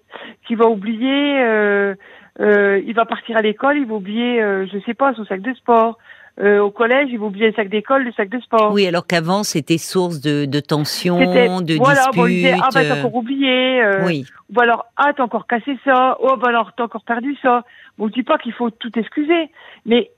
qui 0.46 0.54
va 0.54 0.66
oublier, 0.68 1.40
euh, 1.40 1.94
euh, 2.40 2.80
il 2.86 2.94
va 2.94 3.04
partir 3.06 3.36
à 3.36 3.42
l'école, 3.42 3.78
il 3.78 3.86
va 3.86 3.94
oublier, 3.94 4.42
euh, 4.42 4.66
je 4.72 4.78
sais 4.80 4.94
pas, 4.94 5.14
son 5.14 5.24
sac 5.24 5.40
de 5.40 5.54
sport. 5.54 5.98
Euh, 6.38 6.60
au 6.60 6.70
collège, 6.70 7.08
il 7.10 7.18
va 7.18 7.24
oublier 7.26 7.46
le 7.46 7.54
sac 7.54 7.70
d'école, 7.70 8.04
le 8.04 8.12
sac 8.12 8.28
de 8.28 8.38
sport. 8.40 8.70
Oui, 8.74 8.86
alors 8.86 9.06
qu'avant 9.06 9.42
c'était 9.42 9.78
source 9.78 10.20
de, 10.20 10.44
de 10.44 10.60
tension, 10.60 11.18
de 11.62 11.76
voilà, 11.76 12.10
bon, 12.14 12.26
il 12.26 12.34
disait, 12.34 12.52
disputes. 12.52 12.62
ah 12.62 12.68
bah 12.74 12.84
t'as 12.86 12.94
euh, 12.94 12.98
encore 13.00 13.14
oublié, 13.14 13.82
euh, 13.82 14.04
oui, 14.04 14.26
ou 14.54 14.60
alors 14.60 14.84
ah 14.98 15.12
t'as 15.16 15.22
encore 15.22 15.46
cassé 15.46 15.78
ça, 15.82 16.18
oh 16.20 16.36
bah 16.36 16.48
alors 16.48 16.72
t'as 16.76 16.84
encore 16.84 17.04
perdu 17.04 17.34
ça. 17.40 17.64
Bon, 17.96 18.08
je 18.08 18.12
dis 18.12 18.22
pas 18.22 18.36
qu'il 18.36 18.52
faut 18.52 18.68
tout 18.68 18.98
excuser, 18.98 19.48
mais 19.86 20.10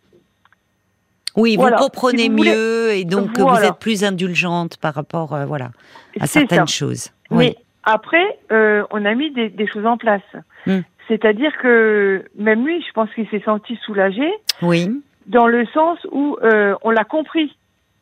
oui, 1.37 1.57
vous 1.57 1.69
comprenez 1.79 2.23
Si 2.25 2.29
vous 2.31 2.37
voulez- 2.37 2.51
mieux 2.51 2.91
et 2.95 3.05
donc 3.05 3.39
vous 3.39 3.63
êtes 3.63 3.79
plus 3.79 4.03
indulgente 4.03 4.77
par 4.79 4.95
rapport, 4.95 5.35
euh, 5.35 5.47
voilà, 5.47 5.71
à 6.19 6.27
certaines 6.27 6.67
ça. 6.67 6.67
choses. 6.67 7.11
Mais 7.31 7.37
Oui, 7.37 7.57
après, 7.88 8.38
euh, 8.52 8.85
on 8.90 9.04
a 9.04 9.14
mis 9.14 9.30
des, 9.30 9.49
des 9.49 9.66
choses 9.66 9.87
en 9.87 9.97
place. 9.97 10.23
Hmm. 10.66 10.80
C'est-à-dire 11.09 11.57
que 11.57 12.25
même 12.37 12.66
lui, 12.66 12.83
je 12.83 12.92
pense 12.92 13.09
qu'il 13.14 13.26
s'est 13.28 13.42
senti 13.45 13.76
soulagé 13.76 14.30
oui, 14.61 14.90
dans 15.26 15.47
le 15.47 15.64
sens 15.66 15.99
où 16.12 16.37
euh, 16.42 16.75
on 16.83 16.90
l'a 16.90 17.04
compris. 17.04 17.57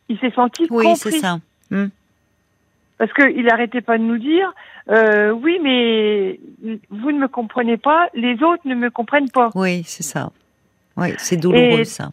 Il 0.09 0.19
s'est 0.19 0.33
senti 0.33 0.67
oui, 0.71 0.85
compris. 0.85 0.97
c'est 1.13 1.19
ça. 1.19 1.39
Hmm. 1.71 1.87
Parce 2.99 3.13
qu'il 3.13 3.49
arrêtait 3.51 3.81
pas 3.81 3.99
de 3.99 4.03
nous 4.03 4.19
dire, 4.19 4.53
euh, 4.89 5.31
oui, 5.31 5.59
mais 5.63 6.41
vous 6.91 7.13
ne 7.13 7.19
me 7.19 7.29
comprenez 7.29 7.77
pas, 7.77 8.09
les 8.15 8.43
autres 8.43 8.63
ne 8.65 8.75
me 8.75 8.91
comprennent 8.91 9.31
pas. 9.31 9.51
Oui, 9.55 9.83
c'est 9.85 10.03
ça. 10.03 10.31
Oui, 10.97 11.09
c'est 11.19 11.37
douloureux 11.37 11.81
Et- 11.81 11.85
ça. 11.85 12.11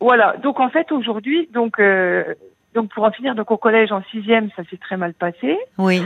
Voilà. 0.00 0.36
Donc 0.42 0.60
en 0.60 0.68
fait 0.68 0.92
aujourd'hui, 0.92 1.48
donc 1.52 1.80
euh, 1.80 2.22
donc 2.74 2.90
pour 2.90 3.04
en 3.04 3.10
finir, 3.10 3.34
donc 3.34 3.50
au 3.50 3.56
collège 3.56 3.92
en 3.92 4.02
sixième, 4.10 4.50
ça 4.56 4.62
s'est 4.70 4.76
très 4.76 4.96
mal 4.96 5.14
passé. 5.14 5.58
Oui, 5.78 6.02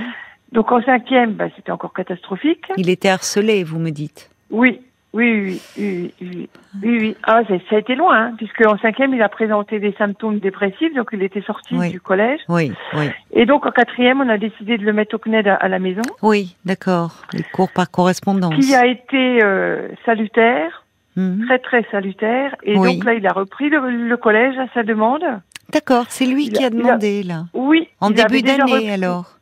Donc 0.52 0.70
en 0.70 0.82
cinquième, 0.82 1.32
bah, 1.32 1.46
c'était 1.56 1.72
encore 1.72 1.92
catastrophique. 1.92 2.64
il 2.76 2.90
était 2.90 3.08
harcelé, 3.08 3.64
vous 3.64 3.78
me 3.78 3.90
dites. 3.90 4.30
Oui. 4.50 4.80
Oui, 5.14 5.30
oui, 5.42 5.60
oui, 5.76 6.14
oui, 6.22 6.48
oui, 6.82 6.98
oui. 6.98 7.16
Ah, 7.24 7.42
ça, 7.46 7.76
a 7.76 7.78
été 7.78 7.94
loin, 7.94 8.16
hein, 8.28 8.34
puisque 8.38 8.66
en 8.66 8.78
cinquième, 8.78 9.12
il 9.12 9.20
a 9.20 9.28
présenté 9.28 9.78
des 9.78 9.92
symptômes 9.98 10.38
dépressifs, 10.38 10.94
donc 10.94 11.10
il 11.12 11.22
était 11.22 11.42
sorti 11.42 11.76
du 11.90 12.00
collège. 12.00 12.40
Oui, 12.48 12.72
oui. 12.94 13.10
Et 13.34 13.44
donc 13.44 13.66
en 13.66 13.72
quatrième, 13.72 14.22
on 14.22 14.28
a 14.30 14.38
décidé 14.38 14.78
de 14.78 14.84
le 14.84 14.94
mettre 14.94 15.14
au 15.14 15.18
CNED 15.18 15.48
à, 15.48 15.68
la 15.68 15.78
maison, 15.78 16.00
Oui, 16.22 16.56
d'accord. 16.64 17.24
Les 17.34 17.42
cours 17.42 17.70
par 17.70 17.90
correspondance. 17.90 18.54
qui 18.54 18.74
a 18.74 18.86
été 18.86 19.42
euh, 19.42 19.88
salutaire, 20.06 20.82
Mhm. 21.16 21.44
très 21.44 21.58
très 21.58 21.86
salutaire. 21.90 22.56
Et 22.62 22.74
donc 22.74 23.04
là, 23.04 23.12
il 23.12 23.26
a 23.26 23.32
repris 23.32 23.68
le, 23.68 24.16
collège 24.16 24.56
à 24.56 24.66
sa 24.72 24.82
demande. 24.82 25.24
D'accord, 25.70 26.06
c'est 26.08 26.24
lui 26.24 26.48
qui 26.48 26.64
a- 26.64 26.70
demandé, 26.70 27.22
là. 27.22 27.44
Oui. 27.52 27.86
En 28.00 28.08
début 28.08 28.40
d'année, 28.40 28.90
alors 28.90 29.36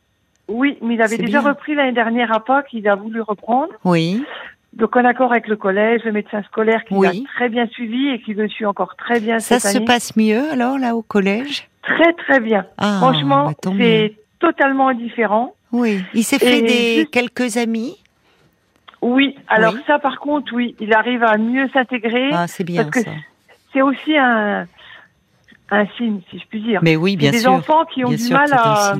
Oui, 0.51 0.77
mais 0.81 0.95
il 0.95 1.01
avait 1.01 1.17
déjà 1.17 1.39
bien. 1.39 1.49
repris 1.49 1.75
l'année 1.75 1.91
dernière 1.93 2.31
à 2.35 2.43
Pâques, 2.43 2.69
il 2.73 2.87
a 2.87 2.95
voulu 2.95 3.21
reprendre. 3.21 3.71
Oui, 3.85 4.23
Donc 4.73 4.95
en 4.95 5.03
accord 5.05 5.31
avec 5.31 5.47
le 5.47 5.55
collège, 5.55 6.01
le 6.05 6.11
médecin 6.11 6.43
scolaire 6.43 6.83
qui 6.85 6.93
Oui. 6.93 7.07
l'a 7.23 7.29
très 7.35 7.49
bien 7.49 7.67
suivi 7.67 8.09
et 8.09 8.21
qui 8.21 8.33
le 8.33 8.47
suit 8.47 8.65
encore 8.65 8.95
très 8.95 9.19
bien 9.19 9.39
ça 9.39 9.59
cette 9.59 9.73
se 9.81 9.85
passe 9.85 10.15
mieux, 10.15 10.49
alors, 10.51 10.77
là, 10.77 10.95
au 10.95 11.01
collège? 11.01 11.67
Très 11.83 12.13
très 12.13 12.39
bien. 12.39 12.65
Ah, 12.77 12.97
Franchement, 12.99 13.47
bah, 13.63 13.71
c'est 13.77 14.13
totalement 14.39 14.93
différent. 14.93 15.55
Oui, 15.71 16.01
il 16.13 16.23
s'est 16.23 16.39
fait 16.39 16.61
des 16.61 16.95
juste- 16.99 17.11
quelques 17.11 17.57
amis? 17.57 17.95
Oui, 19.01 19.35
alors 19.47 19.73
Oui. 19.73 19.79
ça 19.87 19.97
par 19.99 20.19
contre, 20.19 20.53
oui, 20.53 20.75
il 20.79 20.93
arrive 20.93 21.23
à 21.23 21.37
mieux 21.37 21.67
s'intégrer. 21.73 22.29
Ah, 22.33 22.47
c'est 22.47 22.63
bien 22.63 22.83
parce 22.83 22.95
que 23.03 23.09
ça. 23.09 23.15
C'est 23.73 23.81
aussi 23.81 24.15
un, 24.17 24.67
un 25.71 25.85
signe, 25.97 26.19
si 26.29 26.37
je 26.39 26.45
puis 26.47 26.61
dire. 26.61 26.81
Mais 26.83 26.95
oui, 26.95 27.15
bien 27.17 27.31
des 27.31 27.39
sûr. 27.39 27.51
enfants 27.53 27.85
qui 27.85 28.05
ont 28.05 28.09
bien 28.09 28.17
du 28.27 28.33
mal 28.33 28.53
à... 28.53 28.93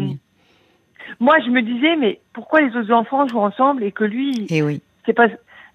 Moi, 1.20 1.36
je 1.46 1.50
me 1.50 1.62
disais, 1.62 1.96
mais 1.98 2.20
pourquoi 2.34 2.62
les 2.62 2.76
autres 2.76 2.92
enfants 2.92 3.28
jouent 3.28 3.40
ensemble 3.40 3.84
et 3.84 3.92
que 3.92 4.04
lui, 4.04 4.48
Et 4.50 4.62
oui, 4.62 4.82
c'est 5.06 5.14
pas. 5.14 5.28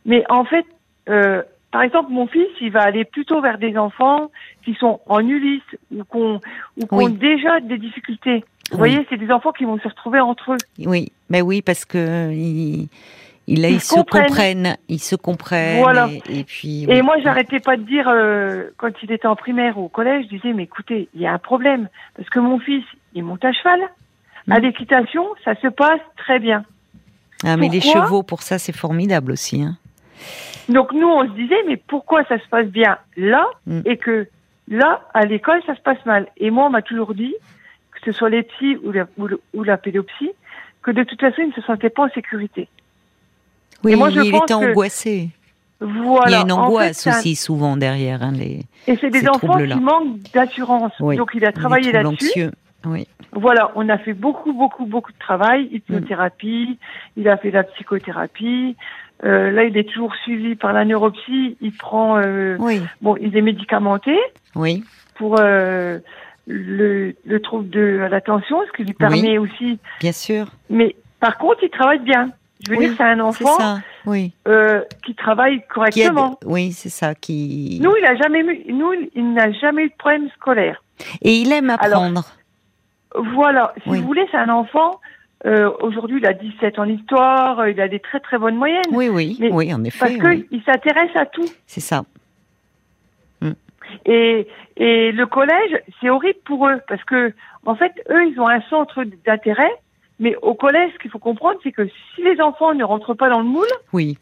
Mais 0.05 0.25
en 0.31 0.45
fait, 0.45 0.65
euh, 1.09 1.43
par 1.73 1.83
exemple, 1.83 2.11
mon 2.13 2.27
fils, 2.27 2.47
il 2.61 2.71
va 2.71 2.83
aller 2.83 3.05
plutôt 3.05 3.41
vers 3.41 3.59
des 3.59 3.77
enfants 3.77 4.31
qui 4.65 4.75
sont 4.75 5.01
en 5.07 5.21
Ulysse 5.21 5.63
ou 5.95 6.05
qu'on 6.05 6.41
ou 6.81 6.87
qu'on 6.87 6.97
Oui. 6.99 7.05
ont 7.07 7.09
déjà 7.11 7.61
des 7.61 7.79
difficultés. 7.79 8.45
Vous 8.71 8.79
Oui. 8.79 8.91
voyez, 8.91 9.07
c'est 9.11 9.17
des 9.17 9.31
enfants 9.31 9.53
qui 9.53 9.65
vont 9.65 9.79
se 9.79 9.87
retrouver 9.89 10.21
entre 10.21 10.53
eux. 10.55 10.59
oui, 10.87 11.13
mais 11.31 11.41
oui, 11.43 11.63
parce 11.63 11.85
que 11.85 12.31
il, 12.33 12.89
il, 13.47 13.61
là, 13.63 13.69
Ils 13.69 13.75
ils 13.75 13.81
se 13.81 13.95
comprennent. 13.95 14.25
comprennent, 14.27 14.77
ils 14.89 14.99
se 15.01 15.15
comprennent. 15.17 15.79
Voilà. 15.79 16.09
Et, 16.29 16.41
et 16.41 16.45
puis. 16.45 16.85
Et 16.89 17.03
moi, 17.03 17.17
j'arrêtais 17.23 17.61
pas 17.61 17.77
de 17.77 17.83
dire 17.83 18.09
euh, 18.09 18.71
quand 18.77 18.91
il 19.03 19.13
était 19.13 19.29
en 19.29 19.37
primaire 19.37 19.79
ou 19.79 19.85
au 19.85 19.89
collège, 19.89 20.25
je 20.31 20.37
disais 20.37 20.53
mais 20.53 20.65
écoutez, 20.65 21.09
il 21.15 21.21
y 21.21 21.27
a 21.27 21.33
un 21.33 21.39
problème 21.39 21.89
parce 22.17 22.29
que 22.31 22.41
mon 22.41 22.59
fils, 22.59 22.85
il 23.15 23.23
monte 23.25 23.45
à 23.45 23.53
cheval. 23.53 23.81
À 24.51 24.59
Mm. 24.59 24.63
l'équitation, 24.63 25.25
ça 25.45 25.55
se 25.61 25.67
passe 25.69 26.01
très 26.17 26.39
bien. 26.39 26.65
Ah, 27.45 27.57
mais 27.57 27.69
les 27.69 27.81
chevaux, 27.81 28.23
pour 28.23 28.43
ça, 28.43 28.59
c'est 28.59 28.75
formidable 28.75 29.33
aussi. 29.33 29.63
Hein. 29.63 29.77
Donc 30.69 30.93
nous, 30.93 31.07
on 31.09 31.25
se 31.29 31.33
disait 31.35 31.63
mais 31.69 31.77
pourquoi 31.77 32.25
ça 32.25 32.39
se 32.39 32.49
passe 32.49 32.67
bien 32.67 32.99
là 33.17 33.47
Mm. 33.67 33.81
et 33.85 33.97
que 33.99 34.27
là, 34.69 35.03
à 35.15 35.25
l'école, 35.27 35.61
ça 35.67 35.75
se 35.77 35.81
passe 35.81 36.05
mal? 36.07 36.27
Et 36.39 36.51
moi, 36.51 36.67
on 36.67 36.71
m'a 36.71 36.83
toujours 36.83 37.15
dit 37.15 37.35
que 37.93 37.99
ce 38.05 38.13
soit 38.13 38.31
les 38.31 38.43
psys 38.43 38.77
ou 38.83 38.91
la, 38.93 39.07
ou, 39.17 39.27
le- 39.27 39.41
ou 39.55 39.63
la 39.63 39.77
pédopsie, 39.77 40.31
que 40.83 40.91
de 40.91 41.03
toute 41.05 41.21
façon, 41.21 41.43
il 41.43 41.49
ne 41.49 41.53
se 41.53 41.63
sentait 41.63 41.91
pas 41.91 42.05
en 42.05 42.11
sécurité. 42.11 42.69
Oui, 43.85 43.95
moi, 43.97 44.11
je 44.11 44.21
il 44.21 44.31
pense 44.31 44.43
était 44.45 44.55
que- 44.55 44.71
angoissé. 44.71 45.29
Voilà. 45.79 46.25
il 46.29 46.33
y 46.33 46.35
a 46.37 46.41
une 46.41 46.53
En 46.53 46.57
fait, 46.57 46.63
angoisse 46.63 47.07
un- 47.07 47.11
aussi 47.19 47.37
souvent 47.37 47.77
derrière 47.77 48.23
hein, 48.23 48.33
les, 48.33 48.63
Et 48.87 48.97
c'est 48.97 49.11
des 49.11 49.29
enfants 49.29 49.59
qui 49.59 49.75
manquent 49.75 50.19
d'assurance. 50.33 50.93
Oui. 51.01 51.17
Donc 51.17 51.33
il 51.35 51.45
a 51.45 51.53
travaillé 51.53 51.93
là-dessus. 51.93 52.47
Oui. 52.85 53.07
Voilà, 53.33 53.73
on 53.75 53.89
a 53.89 53.99
fait 53.99 54.13
beaucoup, 54.13 54.53
beaucoup, 54.53 54.87
beaucoup 54.87 55.13
de 55.13 55.19
travail, 55.19 55.69
hypnothérapie, 55.73 56.79
il 57.17 57.29
a 57.29 57.37
fait 57.37 57.51
la 57.51 57.65
psychothérapie. 57.65 58.77
Euh, 59.25 59.51
là, 59.51 59.65
il 59.65 59.77
est 59.77 59.89
toujours 59.91 60.15
suivi 60.25 60.55
par 60.57 60.73
la 60.73 60.85
neuropsie. 60.85 61.57
Il 61.61 61.73
prend, 61.73 62.19
euh, 62.19 62.57
Oui, 62.61 62.81
bon, 63.01 63.17
il 63.21 63.37
est 63.37 63.41
médicamenté 63.43 64.15
oui, 64.55 64.85
pour 65.15 65.37
euh, 65.41 65.99
le, 66.47 67.15
le 67.25 67.41
trouble 67.41 67.69
de 67.71 68.07
l'attention, 68.11 68.59
ce 68.67 68.73
qui 68.77 68.85
lui 68.85 68.93
permet 68.95 69.39
aussi. 69.39 69.79
bien 70.01 70.13
sûr. 70.13 70.47
Mais 70.71 70.95
par 71.19 71.39
contre, 71.39 71.61
il 71.63 71.71
travaille 71.71 72.01
bien. 72.01 72.31
Je 72.65 72.71
veux 72.71 72.79
Oui, 72.79 72.87
dire, 72.89 72.95
c'est 72.97 73.05
un 73.05 73.21
enfant 73.21 73.59
ça. 73.59 73.79
Oui. 74.07 74.33
euh, 74.49 74.83
qui 75.05 75.15
travaille 75.15 75.59
Qui 75.59 75.65
a- 75.65 75.75
correctement. 75.75 76.39
Oui, 76.45 76.73
c'est 76.73 76.89
ça. 76.89 77.15
Qui. 77.15 77.81
Nous, 77.83 77.93
il 77.99 78.05
a 78.05 78.15
jamais 78.17 78.41
eu, 78.41 78.73
nous, 78.73 78.93
il 79.15 79.33
n'a 79.35 79.51
jamais 79.53 79.85
eu 79.85 79.89
de 79.89 79.95
problème 79.99 80.29
scolaire. 80.37 80.83
Et 81.23 81.37
il 81.37 81.53
aime 81.53 81.71
Alors, 81.81 82.03
apprendre. 82.05 82.25
Voilà, 83.15 83.73
si 83.83 83.89
Oui. 83.91 84.01
vous 84.01 84.07
voulez, 84.07 84.27
c'est 84.31 84.37
un 84.37 84.49
enfant. 84.49 85.01
euh, 85.45 85.71
Aujourd'hui, 85.81 86.19
il 86.19 86.27
a 86.27 86.33
17 86.33 86.79
en 86.79 86.85
histoire, 86.87 87.61
euh, 87.61 87.71
il 87.71 87.81
a 87.81 87.89
des 87.89 88.01
très 88.01 88.21
très 88.21 88.39
bonnes 88.39 88.57
moyennes. 88.57 88.83
oui, 88.93 89.09
oui, 89.09 89.37
mais 89.41 89.51
oui, 89.53 89.73
en 89.73 89.83
Parce 89.83 90.11
effet. 90.11 90.19
que 90.19 90.27
oui. 90.29 90.47
il 90.51 90.63
s'intéresse 90.65 91.15
à 91.15 91.27
tout. 91.27 91.47
C'est 91.67 91.81
ça. 91.81 92.03
Et, 94.05 94.49
et 94.77 95.13
le 95.13 95.27
collège, 95.27 95.81
c'est 96.01 96.11
horrible 96.11 96.41
pour 96.45 96.67
eux 96.69 96.81
parce 96.89 97.03
que, 97.05 97.33
en 97.65 97.77
fait, 97.77 97.93
eux, 98.11 98.27
ils 98.27 98.39
ont 98.41 98.49
un 98.49 98.61
centre 98.63 99.05
d'intérêt. 99.25 99.71
Mais 100.19 100.35
au 100.43 100.55
collège, 100.55 100.91
ce 100.95 100.99
qu'il 100.99 101.11
faut 101.11 101.19
comprendre, 101.21 101.59
c'est 101.63 101.71
que 101.73 101.87
si 101.87 102.23
les 102.23 102.41
enfants 102.41 102.75
ne 102.75 102.83
rentrent 102.85 103.15
pas 103.15 103.29
dans 103.29 103.39
le 103.39 103.45
moule, 103.45 103.67
Oui. 103.93 104.19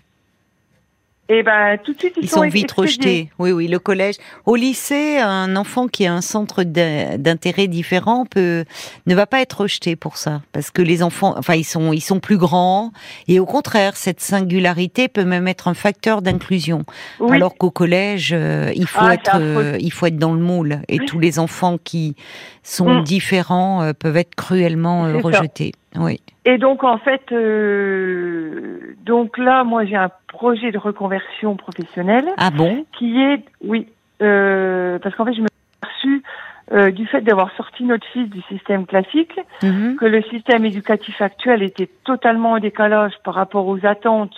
Et 1.29 1.43
ben 1.43 1.79
tout 1.83 1.95
de 1.95 1.99
suite 1.99 2.15
ils, 2.19 2.25
Ils 2.25 2.29
sont 2.31 2.43
vite 2.43 2.71
rejetés. 2.73 3.31
Oui, 3.39 3.51
oui, 3.53 3.67
le 3.69 3.79
collège. 3.79 4.17
Au 4.45 4.57
lycée, 4.57 5.19
un 5.19 5.57
enfant 5.57 5.87
qui 5.89 6.07
a 6.07 6.13
un 6.13 6.21
centre 6.21 6.63
d'in- 6.65 7.17
d'intérêt 7.19 7.67
différent 7.67 8.27
peut 8.27 8.65
ne 9.07 9.15
va 9.15 9.27
pas 9.27 9.41
être 9.41 9.63
rejeté 9.63 9.97
pour 9.97 10.17
ça, 10.19 10.43
parce 10.53 10.71
que 10.71 10.83
les 10.83 11.03
enfants, 11.03 11.35
enfin, 11.39 11.55
ils 11.55 11.65
sont 11.65 11.93
ils 11.93 12.01
sont 12.03 12.21
plus 12.21 12.37
grands 12.37 12.93
et 13.29 13.41
au 13.41 13.47
contraire, 13.47 13.97
cette 13.97 14.21
singularité 14.21 15.09
peut 15.09 15.25
même 15.25 15.49
être 15.49 15.69
un 15.69 15.75
facteur 15.75 16.21
d'inclusion. 16.23 16.85
Oui, 17.21 17.37
Alors 17.37 17.55
qu'au 17.57 17.71
collège, 17.71 18.31
euh, 18.33 18.71
il 18.75 18.87
faut 18.87 18.99
Ah, 19.03 19.15
être 19.15 19.37
euh, 19.41 19.77
il 19.81 19.93
faut 19.93 20.07
être 20.07 20.19
dans 20.19 20.35
le 20.35 20.41
moule 20.41 20.81
et 20.89 20.99
Oui. 21.01 21.07
tous 21.07 21.19
les 21.21 21.39
enfants 21.39 21.79
qui 21.83 22.17
sont 22.63 23.01
Mm. 23.01 23.05
différents 23.05 23.83
euh, 23.83 23.93
peuvent 23.93 24.17
être 24.17 24.35
cruellement 24.35 25.05
ça. 25.33 25.43
Oui. 25.97 26.21
Et 26.45 26.59
donc 26.59 26.85
en 26.85 26.99
fait, 26.99 27.23
euh, 27.33 28.95
donc 29.05 29.39
là, 29.39 29.65
moi 29.65 29.85
j'ai 29.85 29.97
un 29.97 30.11
projet 30.29 30.73
de 30.73 30.79
reconversion 30.79 31.57
professionnelle. 31.57 32.29
Ah 32.37 32.51
bon? 32.51 32.85
qui 32.99 33.21
est, 33.21 33.45
oui, 33.63 33.87
euh, 34.23 34.99
parce 34.99 35.15
qu'en 35.15 35.25
fait, 35.25 35.35
je 35.35 35.41
me 35.43 35.49
suis 36.01 36.23
euh, 36.73 36.91
du 36.91 37.07
fait 37.07 37.21
d'avoir 37.21 37.55
sorti 37.57 37.85
notre 37.85 38.07
fils 38.09 38.29
du 38.31 38.41
système 38.43 38.87
classique, 38.87 39.39
Mhm. 39.63 39.97
que 39.97 40.07
le 40.07 40.23
système 40.23 40.65
éducatif 40.65 41.21
actuel 41.21 41.63
était 41.63 41.89
totalement 42.05 42.53
en 42.53 42.59
décalage 42.59 43.13
par 43.25 43.35
rapport 43.35 43.67
aux 43.67 43.85
attentes 43.87 44.35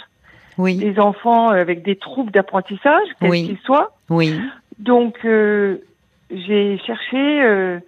Oui. 0.59 0.77
des 0.77 0.99
enfants 0.99 1.49
avec 1.49 1.83
des 1.83 1.97
troubles 1.97 2.33
d'apprentissage, 2.33 3.09
quels 3.21 3.31
Oui. 3.31 3.47
qu'ils 3.47 3.59
soient. 3.59 3.93
Oui. 4.11 4.41
Donc, 4.79 5.19
euh, 5.25 5.77
j'ai 6.31 6.79
cherché 6.87 7.17
euh, 7.45 7.79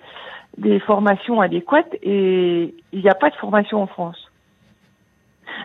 des 0.58 0.80
formations 0.80 1.40
adéquates 1.40 1.94
et 2.02 2.74
il 2.92 3.00
n'y 3.00 3.08
a 3.08 3.14
pas 3.14 3.30
de 3.30 3.36
formation 3.36 3.80
en 3.82 3.86
France. 3.86 4.30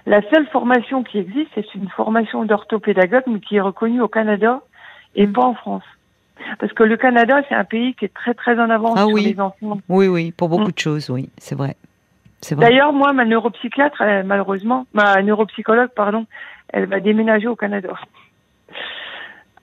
La 0.05 0.21
seule 0.31 0.47
formation 0.47 1.03
qui 1.03 1.17
existe, 1.17 1.49
c'est 1.55 1.75
une 1.75 1.89
formation 1.89 2.45
d'orthopédagogue, 2.45 3.23
mais 3.27 3.39
qui 3.39 3.57
est 3.57 3.61
reconnue 3.61 4.01
au 4.01 4.07
Canada 4.07 4.61
et 5.15 5.27
Mm. 5.27 5.33
pas 5.33 5.43
en 5.45 5.53
France. 5.55 5.83
Parce 6.59 6.73
que 6.73 6.83
le 6.83 6.97
Canada, 6.97 7.41
c'est 7.47 7.55
un 7.55 7.63
pays 7.63 7.93
qui 7.95 8.05
est 8.05 8.13
très 8.13 8.33
très 8.33 8.59
en 8.59 8.69
avance 8.69 8.95
Ah 8.97 9.05
sur 9.05 9.13
oui. 9.13 9.23
les 9.33 9.39
enfants. 9.39 9.79
Oui, 9.89 10.07
oui, 10.07 10.31
pour 10.31 10.49
beaucoup 10.49 10.69
Mm. 10.69 10.71
de 10.73 10.79
choses, 10.79 11.09
oui, 11.09 11.29
c'est 11.37 11.55
vrai. 11.55 11.75
C'est 12.41 12.55
vrai. 12.55 12.69
D'ailleurs, 12.69 12.91
moi, 12.91 13.13
ma 13.13 13.23
neuropsychiatre, 13.25 14.01
elle, 14.01 14.25
malheureusement, 14.25 14.85
ma 14.93 15.21
neuropsychologue, 15.21 15.91
pardon, 15.95 16.25
elle 16.69 16.85
va 16.85 16.99
déménager 16.99 17.47
au 17.47 17.55
Canada. 17.55 17.93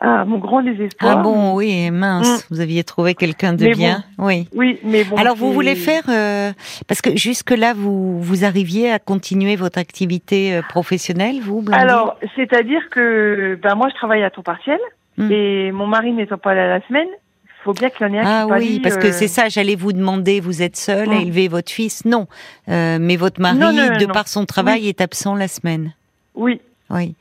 Ah, 0.02 0.25
mon 0.25 0.38
grand 0.38 0.62
désespoir. 0.62 1.19
Ah 1.19 1.23
bon, 1.23 1.54
oui, 1.54 1.90
mince, 1.90 2.47
vous 2.50 2.61
aviez 2.61 2.85
trouvé 2.85 3.14
quelqu'un 3.14 3.52
de 3.52 3.64
Mais 3.66 3.73
bien. 3.73 4.02
Oui. 4.16 4.49
Oui, 4.54 4.78
mais 4.83 5.04
bon. 5.04 5.16
Alors 5.16 5.37
vous 5.37 5.52
voulez 5.52 5.75
faire 5.76 6.04
euh, 6.09 6.52
parce 6.88 7.02
que 7.02 7.16
jusque 7.16 7.50
là 7.50 7.75
vous 7.75 8.21
vous 8.21 8.45
arriviez 8.47 8.90
à 8.90 8.99
continuer 8.99 9.57
votre 9.57 9.78
activité 9.78 10.57
euh, 10.57 10.62
professionnelle, 10.62 11.40
vous 11.42 11.61
Blandine 11.61 11.83
Alors, 11.87 12.16
c'est-à-dire 12.35 12.80
que 12.90 13.59
ben 13.62 13.75
moi 13.75 13.88
je 13.90 13.95
travaille 13.95 14.23
à 14.23 14.30
temps 14.30 14.42
partiel 14.42 14.78
Hmm. 15.19 15.28
et 15.33 15.73
mon 15.73 15.87
mari 15.88 16.12
n'étant 16.12 16.38
pas 16.38 16.54
là 16.54 16.69
la 16.69 16.87
semaine, 16.87 17.09
il 17.45 17.62
faut 17.64 17.73
bien 17.75 17.90
qu'il 17.90 18.07
y 18.07 18.11
en 18.11 18.14
ait 18.14 18.21
un 18.21 18.25
Ah 18.25 18.47
qui 18.47 18.52
oui, 18.69 18.80
parce 18.80 18.97
que 18.97 19.09
euh, 19.09 19.12
c'est 19.12 19.26
ça, 19.28 19.49
j'allais 19.49 19.75
vous 19.75 19.92
demander, 19.92 20.38
vous 20.40 20.62
êtes 20.62 20.76
seule 20.76 21.11
à 21.11 21.16
Mm. 21.16 21.21
élever 21.23 21.49
votre 21.49 21.71
fils? 21.71 22.04
Non, 22.04 22.26
Euh, 22.69 22.97
mais 23.00 23.16
votre 23.16 23.40
mari, 23.40 23.59
Non, 23.59 23.73
non, 23.73 23.90
non, 23.90 23.99
de 23.99 24.07
non. 24.07 24.12
par 24.14 24.28
son 24.28 24.47
travail, 24.47 24.88
est 24.88 25.00
absent 25.00 25.35
la 25.35 25.49
semaine. 25.49 25.92
Oui, 26.37 26.61
Oui. 26.91 27.15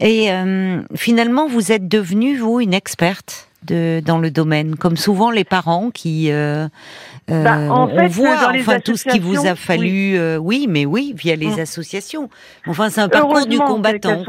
Et 0.00 0.32
euh, 0.32 0.80
finalement, 0.94 1.46
vous 1.46 1.72
êtes 1.72 1.88
devenue, 1.88 2.36
vous, 2.38 2.60
une 2.60 2.74
experte 2.74 3.48
de, 3.64 4.00
dans 4.04 4.18
le 4.18 4.30
domaine, 4.30 4.76
comme 4.76 4.96
souvent 4.96 5.30
les 5.30 5.44
parents 5.44 5.90
qui... 5.90 6.30
Euh, 6.32 6.66
euh, 7.30 7.44
Bah, 7.44 7.58
en 7.72 7.84
on 7.84 7.88
fait, 7.88 8.08
voit 8.08 8.50
enfin 8.54 8.80
tout 8.80 8.96
ce 8.96 9.08
qui 9.08 9.18
vous 9.18 9.46
a 9.46 9.54
fallu, 9.54 10.16
euh, 10.16 10.36
oui, 10.38 10.66
mais 10.68 10.86
oui, 10.86 11.12
via 11.16 11.36
les 11.36 11.56
Mm. 11.56 11.60
associations. 11.60 12.30
Enfin, 12.66 12.88
c'est 12.88 13.00
un 13.02 13.08
parcours 13.08 13.46
du 13.46 13.58
combattant. 13.58 14.22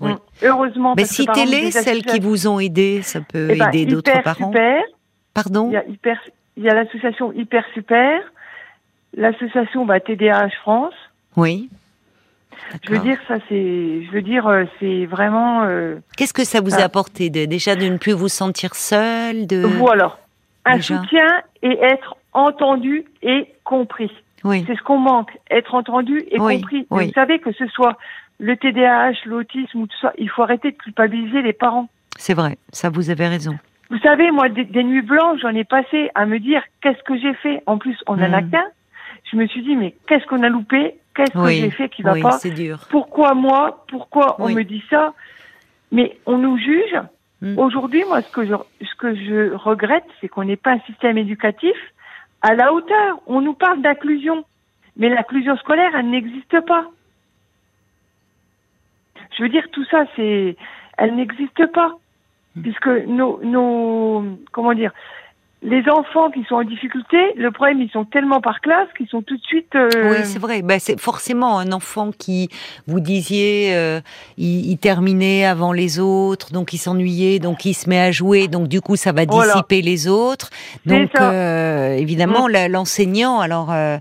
Oui. 0.00 0.12
Mm. 0.12 0.16
Heureusement. 0.42 0.94
Mais 0.96 1.04
citez-les, 1.06 1.70
celles 1.72 2.04
qui 2.04 2.20
vous 2.20 2.46
ont 2.46 2.60
aidé, 2.60 3.00
ça 3.02 3.20
peut 3.20 3.48
Eh 3.50 3.56
ben, 3.56 3.68
aider 3.68 3.86
d'autres 3.86 4.22
parents. 4.22 4.52
Super, 4.52 4.82
Pardon 5.34 5.68
il 5.70 5.74
y 5.74 5.76
a 5.76 5.84
hyper, 5.86 6.18
il 6.56 6.62
y 6.64 6.68
a 6.68 6.74
l'association 6.74 7.32
Hyper 7.32 7.64
Super, 7.74 8.20
l'association 9.16 9.84
bah, 9.86 9.98
TDAH 10.00 10.50
France, 10.62 10.94
Oui. 11.36 11.68
Je 12.82 12.90
veux 12.92 12.98
dire, 12.98 13.18
ça 13.26 13.36
c'est, 13.48 14.04
je 14.04 14.10
veux 14.10 14.22
dire, 14.22 14.46
euh, 14.46 14.64
c'est 14.80 15.06
vraiment. 15.06 15.62
euh, 15.64 15.96
Qu'est-ce 16.16 16.32
que 16.34 16.44
ça 16.44 16.60
vous 16.60 16.74
a 16.74 16.82
apporté 16.82 17.30
de, 17.30 17.44
déjà 17.46 17.76
de 17.76 17.86
ne 17.86 17.96
plus 17.98 18.12
vous 18.12 18.28
sentir 18.28 18.74
seul 18.74 19.46
de... 19.46 19.62
Voilà. 19.62 20.18
Un 20.64 20.76
déjà. 20.76 21.00
soutien 21.00 21.26
et 21.62 21.78
être 21.82 22.16
entendu 22.32 23.04
et 23.22 23.46
compris. 23.64 24.10
Oui, 24.44 24.64
C'est 24.66 24.76
ce 24.76 24.82
qu'on 24.82 24.98
manque, 24.98 25.30
être 25.50 25.74
entendu 25.74 26.24
et 26.30 26.38
Oui, 26.38 26.60
compris. 26.60 26.86
Oui. 26.90 27.06
Vous 27.06 27.12
savez 27.12 27.38
que 27.38 27.52
ce 27.52 27.66
soit 27.68 27.96
le 28.38 28.56
TDAH, 28.56 29.24
l'autisme 29.24 29.80
ou 29.80 29.86
tout 29.86 29.96
ça, 30.00 30.12
il 30.18 30.28
faut 30.30 30.42
arrêter 30.42 30.70
de 30.70 30.76
culpabiliser 30.76 31.42
les 31.42 31.52
parents. 31.52 31.88
c'est 32.16 32.34
vrai, 32.34 32.56
ça 32.72 32.88
vous 32.90 33.10
avez 33.10 33.26
raison. 33.26 33.58
Vous 33.90 33.98
savez, 34.00 34.30
moi, 34.30 34.48
des, 34.50 34.64
des 34.64 34.84
nuits 34.84 35.02
blanches, 35.02 35.40
j'en 35.40 35.54
ai 35.54 35.64
passé 35.64 36.10
à 36.14 36.26
me 36.26 36.38
dire 36.38 36.62
qu'est-ce 36.82 37.02
que 37.04 37.18
j'ai 37.18 37.32
fait? 37.34 37.62
En 37.66 37.78
plus, 37.78 37.96
on 38.06 38.14
en 38.22 38.32
a 38.32 38.42
Mm. 38.42 38.50
qu'un. 38.50 38.64
Je 39.32 39.36
me 39.36 39.46
suis 39.46 39.62
dit, 39.62 39.74
mais 39.76 39.94
qu'est-ce 40.06 40.26
qu'on 40.26 40.42
a 40.42 40.48
loupé? 40.50 40.94
Qu'est-ce 41.18 41.32
que 41.32 41.38
Oui, 41.38 41.58
j'ai 41.60 41.70
fait 41.70 41.88
qui 41.88 42.02
va 42.02 42.12
oui, 42.12 42.22
pas 42.22 42.38
dur. 42.44 42.78
Pourquoi 42.90 43.34
moi 43.34 43.84
Pourquoi 43.88 44.36
on 44.40 44.50
me 44.50 44.62
dit 44.62 44.84
ça? 44.88 45.14
Mais 45.90 46.16
on 46.26 46.38
nous 46.38 46.56
juge. 46.56 46.96
Mm. 47.42 47.58
Aujourd'hui, 47.58 48.04
moi, 48.06 48.22
ce 48.22 48.30
que 48.30 48.46
je, 48.46 48.54
ce 48.80 48.94
que 48.94 49.16
je 49.16 49.52
regrette, 49.52 50.04
c'est 50.20 50.28
qu'on 50.28 50.44
n'ait 50.44 50.54
pas 50.56 50.70
un 50.74 50.80
système 50.80 51.18
éducatif 51.18 51.74
à 52.42 52.54
la 52.54 52.72
hauteur. 52.72 53.18
On 53.26 53.40
nous 53.40 53.54
parle 53.54 53.82
d'inclusion, 53.82 54.44
mais 54.96 55.08
l'inclusion 55.08 55.56
scolaire, 55.56 55.90
elle 55.96 56.08
n'existe 56.08 56.60
pas. 56.60 56.86
Je 59.36 59.42
veux 59.42 59.48
dire, 59.48 59.68
tout 59.72 59.84
ça, 59.86 60.04
c'est, 60.14 60.56
elle 60.98 61.16
n'existe 61.16 61.66
pas, 61.72 61.96
Mm. 62.54 62.62
puisque 62.62 62.86
nos, 63.08 63.40
nos, 63.42 64.24
comment 64.52 64.72
dire, 64.72 64.92
les 65.60 65.82
enfants 65.90 66.30
qui 66.30 66.44
sont 66.48 66.54
en 66.54 66.62
difficulté, 66.62 67.16
le 67.36 67.50
problème, 67.50 67.82
ils 67.82 67.90
sont 67.90 68.04
tellement 68.04 68.40
par 68.40 68.60
classe 68.60 68.86
qu'ils 68.96 69.08
sont 69.08 69.22
tout 69.22 69.36
de 69.36 69.42
suite. 69.42 69.74
euh, 69.74 69.88
Oui, 70.10 70.18
c'est 70.22 70.38
vrai. 70.38 70.62
Ben, 70.62 70.78
c'est 70.78 71.00
forcément 71.00 71.58
un 71.58 71.72
enfant 71.72 72.12
qui, 72.16 72.48
vous 72.86 73.00
disiez, 73.00 73.74
euh, 73.74 74.00
il, 74.36 74.70
il 74.70 74.78
terminait 74.78 75.44
avant 75.44 75.72
les 75.72 75.98
autres, 75.98 76.52
donc 76.52 76.72
il 76.72 76.78
s'ennuyait, 76.78 77.40
donc 77.40 77.64
il 77.64 77.74
se 77.74 77.88
met 77.88 77.98
à 77.98 78.12
jouer, 78.12 78.46
donc 78.46 78.68
du 78.68 78.80
coup 78.80 78.94
ça 78.94 79.10
va 79.10 79.24
Voilà. 79.24 79.54
dissiper 79.54 79.82
les 79.82 80.06
autres. 80.06 80.50
Donc 80.86 81.10
euh, 81.20 81.94
évidemment 81.96 82.46
la- 82.46 82.68
l'enseignant, 82.68 83.40
alors 83.40 83.72
euh, 83.72 83.98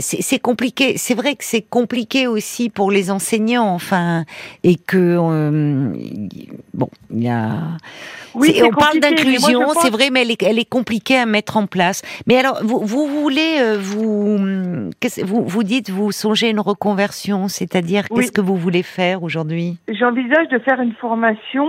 c'est 0.00 0.38
compliqué. 0.40 0.98
C'est 0.98 1.14
vrai 1.14 1.36
que 1.36 1.44
c'est 1.44 1.62
compliqué 1.62 2.26
aussi 2.26 2.68
pour 2.68 2.90
les 2.90 3.10
enseignants, 3.10 3.72
enfin, 3.72 4.24
et 4.62 4.76
que 4.76 4.98
euh, 4.98 5.94
bon, 6.74 6.90
il 7.10 7.22
y 7.22 7.28
a. 7.30 7.52
Oui, 8.34 8.62
on 8.64 8.70
parle 8.70 8.98
d'inclusion, 8.98 9.60
pense- 9.64 9.82
c'est 9.82 9.90
vrai, 9.90 10.08
mais 10.10 10.22
elle 10.22 10.30
est, 10.30 10.42
elle 10.42 10.58
est 10.58 10.64
compliquée 10.64 10.81
à 11.16 11.26
mettre 11.26 11.56
en 11.56 11.66
place. 11.66 12.02
Mais 12.26 12.36
alors, 12.36 12.58
vous, 12.62 12.80
vous 12.84 13.06
voulez, 13.06 13.58
euh, 13.60 13.76
vous, 13.78 14.90
qu'est-ce- 15.00 15.24
vous, 15.24 15.44
vous 15.44 15.62
dites, 15.62 15.90
vous 15.90 16.12
songez 16.12 16.50
une 16.50 16.60
reconversion, 16.60 17.48
c'est-à-dire 17.48 18.04
Oui. 18.10 18.20
qu'est-ce 18.20 18.32
que 18.32 18.40
vous 18.40 18.56
voulez 18.56 18.82
faire 18.82 19.22
aujourd'hui? 19.22 19.78
J'envisage 19.88 20.48
de 20.48 20.58
faire 20.58 20.80
une 20.80 20.92
formation. 20.94 21.68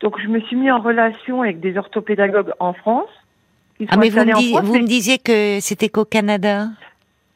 Donc, 0.00 0.20
je 0.20 0.28
me 0.28 0.40
suis 0.40 0.56
mis 0.56 0.70
en 0.70 0.80
relation 0.80 1.42
avec 1.42 1.60
des 1.60 1.76
orthopédagogues 1.78 2.52
en 2.60 2.72
France. 2.72 3.08
Ah, 3.88 3.96
mais 3.96 4.08
vous, 4.08 4.16
me, 4.16 4.20
installés 4.20 4.34
en 4.34 4.38
dis- 4.38 4.50
France, 4.52 4.64
vous 4.64 4.72
mais- 4.74 4.82
me 4.82 4.86
disiez 4.86 5.18
que 5.18 5.58
c'était 5.60 5.88
qu'au 5.88 6.04
Canada. 6.04 6.66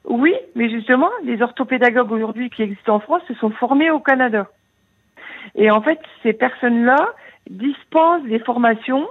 Oui, 0.04 0.34
mais 0.54 0.70
justement, 0.70 1.10
les 1.24 1.42
orthopédagogues 1.42 2.12
aujourd'hui 2.12 2.48
qui 2.50 2.62
existent 2.62 2.94
en 2.96 3.00
France 3.00 3.22
se 3.28 3.34
sont 3.34 3.50
formés 3.50 3.90
au 3.90 4.00
Canada. 4.00 4.48
Et 5.54 5.70
en 5.70 5.82
fait, 5.82 5.98
ces 6.22 6.32
personnes-là 6.32 6.96
dispensent 7.50 8.24
des 8.24 8.38
formations 8.38 9.06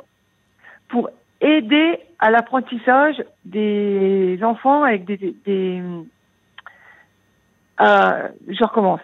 pour 0.89 1.09
aider 1.41 1.99
à 2.19 2.31
l'apprentissage 2.31 3.23
des 3.45 4.39
enfants 4.43 4.83
avec 4.83 5.05
des... 5.05 5.17
des, 5.17 5.35
des- 5.45 5.81
euh, 7.81 8.27
je 8.47 8.63
recommence. 8.63 9.01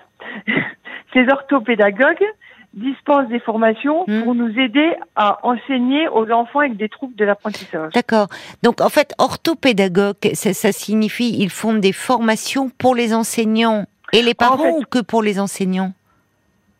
Ces 1.13 1.27
orthopédagogues 1.29 2.25
dispensent 2.73 3.27
des 3.29 3.39
formations 3.39 4.03
Hmm. 4.07 4.23
pour 4.23 4.33
nous 4.33 4.57
aider 4.57 4.95
à 5.15 5.45
enseigner 5.45 6.07
aux 6.07 6.29
enfants 6.31 6.59
avec 6.61 6.75
des 6.75 6.89
troubles 6.89 7.15
de 7.15 7.23
l'apprentissage. 7.23 7.93
D'accord. 7.93 8.27
Donc, 8.63 8.81
en 8.81 8.89
fait, 8.89 9.13
orthopédagogue, 9.19 10.15
ça, 10.33 10.53
ça 10.53 10.71
signifie 10.71 11.37
ils 11.39 11.51
font 11.51 11.75
des 11.75 11.91
formations 11.93 12.69
pour 12.69 12.95
les 12.95 13.13
enseignants 13.13 13.85
et 14.11 14.23
les 14.23 14.33
parents 14.33 14.57
fait- 14.63 14.71
ou 14.71 14.81
que 14.89 15.01
pour 15.03 15.21
les 15.21 15.39
enseignants? 15.39 15.93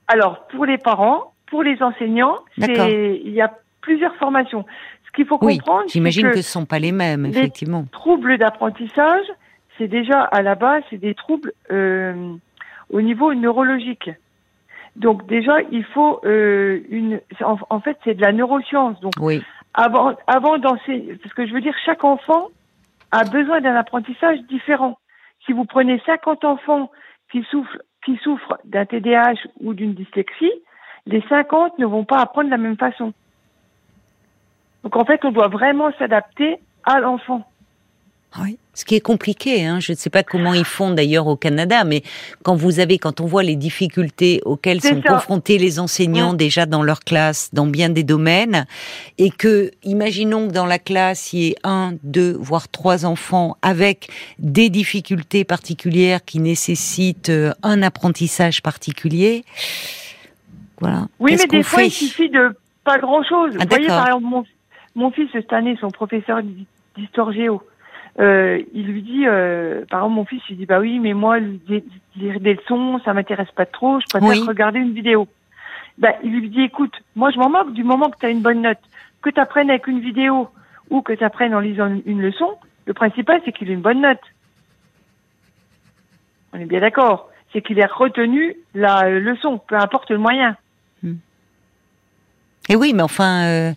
Alors, 0.07 0.47
pour 0.47 0.65
les 0.65 0.79
parents, 0.79 1.31
pour 1.45 1.61
les 1.61 1.81
enseignants, 1.83 2.39
il 2.57 3.29
y 3.31 3.41
a 3.41 3.53
plusieurs 3.83 4.15
formations. 4.15 4.65
Ce 5.05 5.11
qu'il 5.11 5.25
faut 5.27 5.37
Oui, 5.41 5.57
comprendre, 5.59 5.83
c'est 5.87 5.93
j'imagine 5.93 6.29
que 6.29 6.35
que 6.35 6.41
ce 6.41 6.51
sont 6.51 6.65
pas 6.65 6.79
les 6.79 6.91
mêmes, 6.91 7.23
les- 7.25 7.29
effectivement. 7.37 7.85
troubles 7.91 8.37
d'apprentissage, 8.39 9.25
c'est 9.77 9.87
déjà 9.87 10.21
à 10.21 10.41
la 10.41 10.55
base, 10.55 10.83
c'est 10.89 10.97
des 10.97 11.13
troubles 11.13 11.51
euh, 11.71 12.33
au 12.89 13.01
niveau 13.01 13.33
neurologique. 13.33 14.09
Donc 14.95 15.25
déjà, 15.27 15.57
il 15.71 15.83
faut 15.83 16.19
euh, 16.25 16.79
une. 16.89 17.19
En, 17.43 17.57
en 17.69 17.79
fait, 17.79 17.97
c'est 18.03 18.13
de 18.15 18.21
la 18.21 18.31
neuroscience. 18.31 18.99
Donc 19.01 19.13
Oui. 19.19 19.41
avant, 19.73 20.15
avant 20.27 20.57
d'enseigner, 20.59 21.15
parce 21.21 21.33
que 21.33 21.45
je 21.47 21.53
veux 21.53 21.61
dire, 21.61 21.75
chaque 21.85 22.03
enfant 22.03 22.47
a 23.11 23.23
besoin 23.23 23.61
d'un 23.61 23.75
apprentissage 23.75 24.39
différent. 24.49 24.97
Si 25.45 25.51
vous 25.51 25.65
prenez 25.65 25.99
50 26.05 26.45
enfants 26.45 26.89
qui 27.31 27.43
souffrent, 27.51 27.77
qui 28.05 28.17
souffrent 28.17 28.57
d'un 28.65 28.85
TDAH 28.85 29.35
ou 29.61 29.73
d'une 29.73 29.93
dyslexie, 29.93 30.51
les 31.07 31.21
50 31.27 31.77
ne 31.79 31.85
vont 31.85 32.05
pas 32.05 32.19
apprendre 32.21 32.45
de 32.47 32.51
la 32.51 32.57
même 32.57 32.77
façon. 32.77 33.13
Donc 34.83 34.95
en 34.95 35.05
fait, 35.05 35.23
on 35.23 35.31
doit 35.31 35.47
vraiment 35.47 35.91
s'adapter 35.97 36.57
à 36.83 36.99
l'enfant. 36.99 37.47
Oui. 38.41 38.57
Ce 38.73 38.85
qui 38.85 38.95
est 38.95 39.01
compliqué, 39.01 39.63
hein. 39.63 39.79
je 39.79 39.91
ne 39.91 39.97
sais 39.97 40.09
pas 40.09 40.23
comment 40.23 40.55
ils 40.55 40.65
font 40.65 40.89
d'ailleurs 40.89 41.27
au 41.27 41.35
Canada, 41.35 41.83
mais 41.83 42.01
quand 42.41 42.55
vous 42.55 42.79
avez, 42.79 42.97
quand 42.97 43.21
on 43.21 43.27
voit 43.27 43.43
les 43.43 43.55
difficultés 43.55 44.41
auxquelles 44.45 44.81
sont 44.81 44.99
ça. 45.03 45.13
confrontés 45.13 45.59
les 45.59 45.79
enseignants 45.79 46.33
Mm. 46.33 46.37
déjà 46.37 46.65
dans 46.65 46.81
leur 46.81 47.01
classe, 47.01 47.51
dans 47.53 47.67
bien 47.67 47.89
des 47.89 48.03
domaines, 48.03 48.65
et 49.19 49.29
que, 49.29 49.69
imaginons 49.83 50.47
que 50.47 50.53
dans 50.53 50.65
la 50.65 50.79
classe 50.79 51.33
il 51.33 51.39
y 51.39 51.47
ait 51.49 51.55
un, 51.63 51.93
deux, 52.01 52.35
voire 52.39 52.67
trois 52.67 53.05
enfants 53.05 53.55
avec 53.61 54.09
des 54.39 54.71
difficultés 54.71 55.43
particulières 55.43 56.25
qui 56.25 56.39
nécessitent 56.39 57.29
euh, 57.29 57.53
un 57.61 57.83
apprentissage 57.83 58.63
particulier. 58.63 59.45
Voilà. 60.79 61.07
Oui, 61.19 61.35
mais 61.37 61.45
des 61.45 61.61
fois, 61.61 61.83
il 61.83 61.91
suffit 61.91 62.29
de 62.29 62.57
pas 62.83 62.97
grand-chose. 62.97 63.55
Ah, 63.59 63.63
Vous 63.63 63.69
voyez, 63.69 63.87
par 63.87 64.07
exemple, 64.07 64.25
mon, 64.25 64.43
mon 64.95 65.11
fils, 65.11 65.29
cette 65.31 65.53
année, 65.53 65.77
son 65.79 65.89
professeur 65.89 66.41
d'histoire 66.95 67.31
géo, 67.31 67.63
euh, 68.19 68.61
il 68.73 68.87
lui 68.87 69.01
dit, 69.01 69.23
euh, 69.25 69.85
par 69.89 70.01
exemple, 70.01 70.15
mon 70.15 70.25
fils, 70.25 70.41
il 70.49 70.57
dit, 70.57 70.65
bah 70.65 70.79
oui, 70.79 70.99
mais 70.99 71.13
moi, 71.13 71.39
lire 71.39 72.39
des 72.39 72.53
leçons, 72.53 72.99
ça 73.03 73.13
m'intéresse 73.13 73.51
pas 73.51 73.65
trop, 73.65 73.99
je 73.99 74.05
préfère 74.09 74.29
Oui. 74.29 74.47
regarder 74.47 74.79
une 74.79 74.93
vidéo. 74.93 75.27
Bah, 75.97 76.13
il 76.23 76.31
lui 76.31 76.49
dit, 76.49 76.61
écoute, 76.61 76.93
moi, 77.15 77.31
je 77.31 77.37
m'en 77.37 77.49
moque 77.49 77.73
du 77.73 77.83
moment 77.83 78.09
que 78.09 78.19
tu 78.19 78.25
as 78.25 78.29
une 78.29 78.41
bonne 78.41 78.61
note. 78.61 78.79
Que 79.21 79.29
tu 79.29 79.39
apprennes 79.39 79.69
avec 79.69 79.87
une 79.87 79.99
vidéo 79.99 80.49
ou 80.89 81.01
que 81.01 81.13
tu 81.13 81.23
apprennes 81.23 81.55
en 81.55 81.59
lisant 81.59 81.87
une, 81.87 82.01
une 82.05 82.21
leçon, 82.21 82.57
le 82.85 82.93
principal, 82.93 83.41
c'est 83.45 83.51
qu'il 83.51 83.69
ait 83.69 83.73
une 83.73 83.81
bonne 83.81 84.01
note. 84.01 84.21
On 86.53 86.59
est 86.59 86.65
bien 86.65 86.81
d'accord. 86.81 87.29
C'est 87.51 87.61
qu'il 87.61 87.79
ait 87.79 87.85
retenu 87.85 88.55
la 88.73 89.05
euh, 89.05 89.19
leçon, 89.19 89.59
peu 89.59 89.75
importe 89.75 90.11
le 90.11 90.17
moyen. 90.17 90.57
Et 92.69 92.75
oui, 92.75 92.93
mais 92.95 93.03
enfin, 93.03 93.43
euh, 93.45 93.71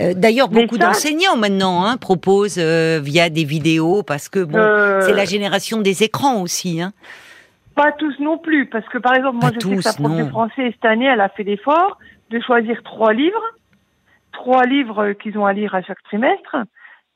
euh, 0.00 0.12
d'ailleurs, 0.14 0.48
beaucoup 0.48 0.76
ça- 0.76 0.86
d'enseignants 0.86 1.36
maintenant 1.36 1.84
hein, 1.84 1.96
proposent 1.96 2.58
euh, 2.58 3.00
via 3.02 3.30
des 3.30 3.44
vidéos 3.44 4.02
parce 4.02 4.28
que 4.28 4.42
bon, 4.42 4.58
c'est 5.02 5.12
la 5.12 5.24
génération 5.24 5.80
des 5.80 6.02
écrans 6.02 6.42
aussi. 6.42 6.80
Hein. 6.82 6.92
Pas 7.76 7.92
tous 7.92 8.14
non 8.20 8.38
plus, 8.38 8.66
parce 8.66 8.88
que 8.88 8.98
par 8.98 9.14
exemple, 9.14 9.38
moi 9.40 9.50
Pas 9.50 9.56
je 9.60 9.68
sais 9.68 9.76
que 9.76 9.82
sa 9.82 9.92
prof 9.92 10.10
non. 10.10 10.24
de 10.24 10.28
français 10.30 10.70
cette 10.72 10.84
année, 10.84 11.06
elle 11.06 11.20
a 11.20 11.28
fait 11.28 11.42
l'effort 11.44 11.98
de 12.30 12.40
choisir 12.40 12.82
trois 12.84 13.12
livres, 13.12 13.42
trois 14.32 14.64
livres 14.64 15.12
qu'ils 15.12 15.38
ont 15.38 15.46
à 15.46 15.52
lire 15.52 15.74
à 15.74 15.82
chaque 15.82 16.02
trimestre. 16.04 16.56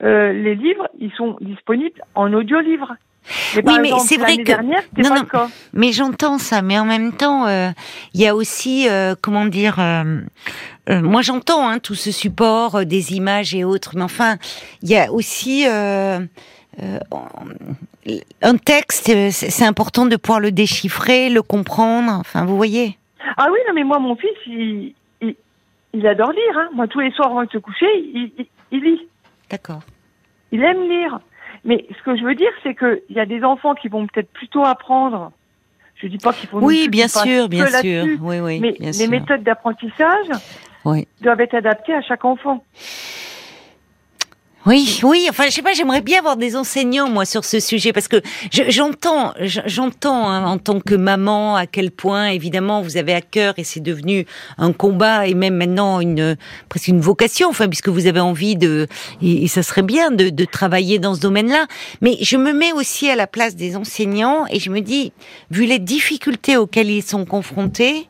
Euh, 0.02 0.32
les 0.32 0.54
livres, 0.54 0.88
ils 1.00 1.12
sont 1.12 1.36
disponibles 1.40 2.00
en 2.14 2.32
audio-livre. 2.32 2.94
Mais 2.94 3.07
Oui, 3.56 3.74
mais 3.80 3.90
c'est 4.00 4.16
vrai 4.16 4.38
que- 4.38 4.42
dernière, 4.42 4.82
Non, 4.96 5.02
pas 5.02 5.08
non. 5.16 5.20
le 5.22 5.26
cas. 5.26 5.48
Mais 5.72 5.92
j'entends 5.92 6.38
ça, 6.38 6.62
mais 6.62 6.78
en 6.78 6.84
même 6.84 7.12
temps, 7.12 7.46
euh, 7.46 7.70
il 8.14 8.20
y 8.20 8.26
a 8.26 8.34
aussi, 8.34 8.88
euh, 8.88 9.14
comment 9.20 9.46
dire, 9.46 9.76
euh, 9.78 10.20
moi 10.88 11.22
j'entends 11.22 11.68
hein, 11.68 11.78
tout 11.78 11.94
ce 11.94 12.10
support 12.10 12.84
des 12.86 13.14
images 13.14 13.54
et 13.54 13.64
autres, 13.64 13.92
mais 13.96 14.02
enfin, 14.02 14.36
il 14.82 14.88
y 14.90 14.96
a 14.96 15.12
aussi 15.12 15.66
un 15.66 16.26
texte. 18.56 19.10
C'est 19.30 19.64
important 19.66 20.06
de 20.06 20.16
pouvoir 20.16 20.40
le 20.40 20.50
déchiffrer, 20.52 21.28
le 21.28 21.42
comprendre. 21.42 22.12
Enfin, 22.12 22.44
vous 22.44 22.56
voyez. 22.56 22.96
Ah 23.36 23.48
oui, 23.52 23.58
non, 23.68 23.74
mais 23.74 23.84
moi, 23.84 23.98
mon 23.98 24.16
fils, 24.16 24.30
il, 24.46 24.94
il, 25.20 25.34
il 25.92 26.06
adore 26.06 26.32
lire. 26.32 26.56
Hein. 26.58 26.68
Moi, 26.74 26.86
tous 26.88 27.00
les 27.00 27.10
soirs 27.12 27.30
avant 27.30 27.44
de 27.44 27.50
se 27.50 27.58
coucher, 27.58 27.86
il 27.96 28.32
lit. 28.82 29.06
D'accord. 29.50 29.80
Il 30.52 30.62
aime 30.62 30.88
lire. 30.88 31.20
Mais 31.64 31.86
ce 31.96 32.02
que 32.02 32.16
je 32.16 32.24
veux 32.24 32.34
dire, 32.34 32.50
c'est 32.62 32.74
qu'il 32.74 33.00
y 33.10 33.20
a 33.20 33.26
des 33.26 33.42
enfants 33.44 33.74
qui 33.74 33.88
vont 33.88 34.06
peut-être 34.06 34.30
plutôt 34.32 34.64
apprendre. 34.64 35.32
Je 35.96 36.06
dis 36.06 36.18
pas 36.18 36.32
qu'il 36.32 36.48
faut. 36.48 36.60
Oui, 36.60 36.88
bien 36.88 37.08
sûr, 37.08 37.48
bien 37.48 37.66
sûr. 37.66 38.04
Oui, 38.20 38.38
oui, 38.40 38.60
mais 38.60 38.72
bien 38.72 38.86
les 38.86 38.92
sûr. 38.92 39.10
méthodes 39.10 39.42
d'apprentissage 39.42 40.28
Oui. 40.84 41.08
doivent 41.20 41.40
être 41.40 41.54
adaptées 41.54 41.94
à 41.94 42.02
chaque 42.02 42.24
enfant. 42.24 42.62
Oui, 44.68 45.00
oui. 45.02 45.26
Enfin, 45.30 45.44
je 45.46 45.52
sais 45.52 45.62
pas. 45.62 45.72
J'aimerais 45.72 46.02
bien 46.02 46.18
avoir 46.18 46.36
des 46.36 46.54
enseignants 46.54 47.08
moi 47.08 47.24
sur 47.24 47.42
ce 47.42 47.58
sujet 47.58 47.94
parce 47.94 48.06
que 48.06 48.20
j'entends, 48.50 49.32
j'entends 49.40 50.28
hein, 50.28 50.44
en 50.44 50.58
tant 50.58 50.78
que 50.78 50.94
maman 50.94 51.56
à 51.56 51.66
quel 51.66 51.90
point 51.90 52.26
évidemment 52.26 52.82
vous 52.82 52.98
avez 52.98 53.14
à 53.14 53.22
cœur 53.22 53.54
et 53.56 53.64
c'est 53.64 53.80
devenu 53.80 54.26
un 54.58 54.74
combat 54.74 55.26
et 55.26 55.32
même 55.32 55.56
maintenant 55.56 56.00
une 56.00 56.36
presque 56.68 56.88
une 56.88 57.00
vocation. 57.00 57.48
Enfin, 57.48 57.66
puisque 57.66 57.88
vous 57.88 58.06
avez 58.06 58.20
envie 58.20 58.56
de 58.56 58.88
et, 59.22 59.48
ça 59.48 59.62
serait 59.62 59.80
bien 59.80 60.10
de, 60.10 60.28
de 60.28 60.44
travailler 60.44 60.98
dans 60.98 61.14
ce 61.14 61.20
domaine-là. 61.20 61.66
Mais 62.02 62.18
je 62.20 62.36
me 62.36 62.52
mets 62.52 62.72
aussi 62.72 63.08
à 63.08 63.16
la 63.16 63.26
place 63.26 63.56
des 63.56 63.74
enseignants 63.74 64.44
et 64.50 64.60
je 64.60 64.68
me 64.68 64.82
dis, 64.82 65.14
vu 65.50 65.64
les 65.64 65.78
difficultés 65.78 66.58
auxquelles 66.58 66.90
ils 66.90 67.02
sont 67.02 67.24
confrontés, 67.24 68.06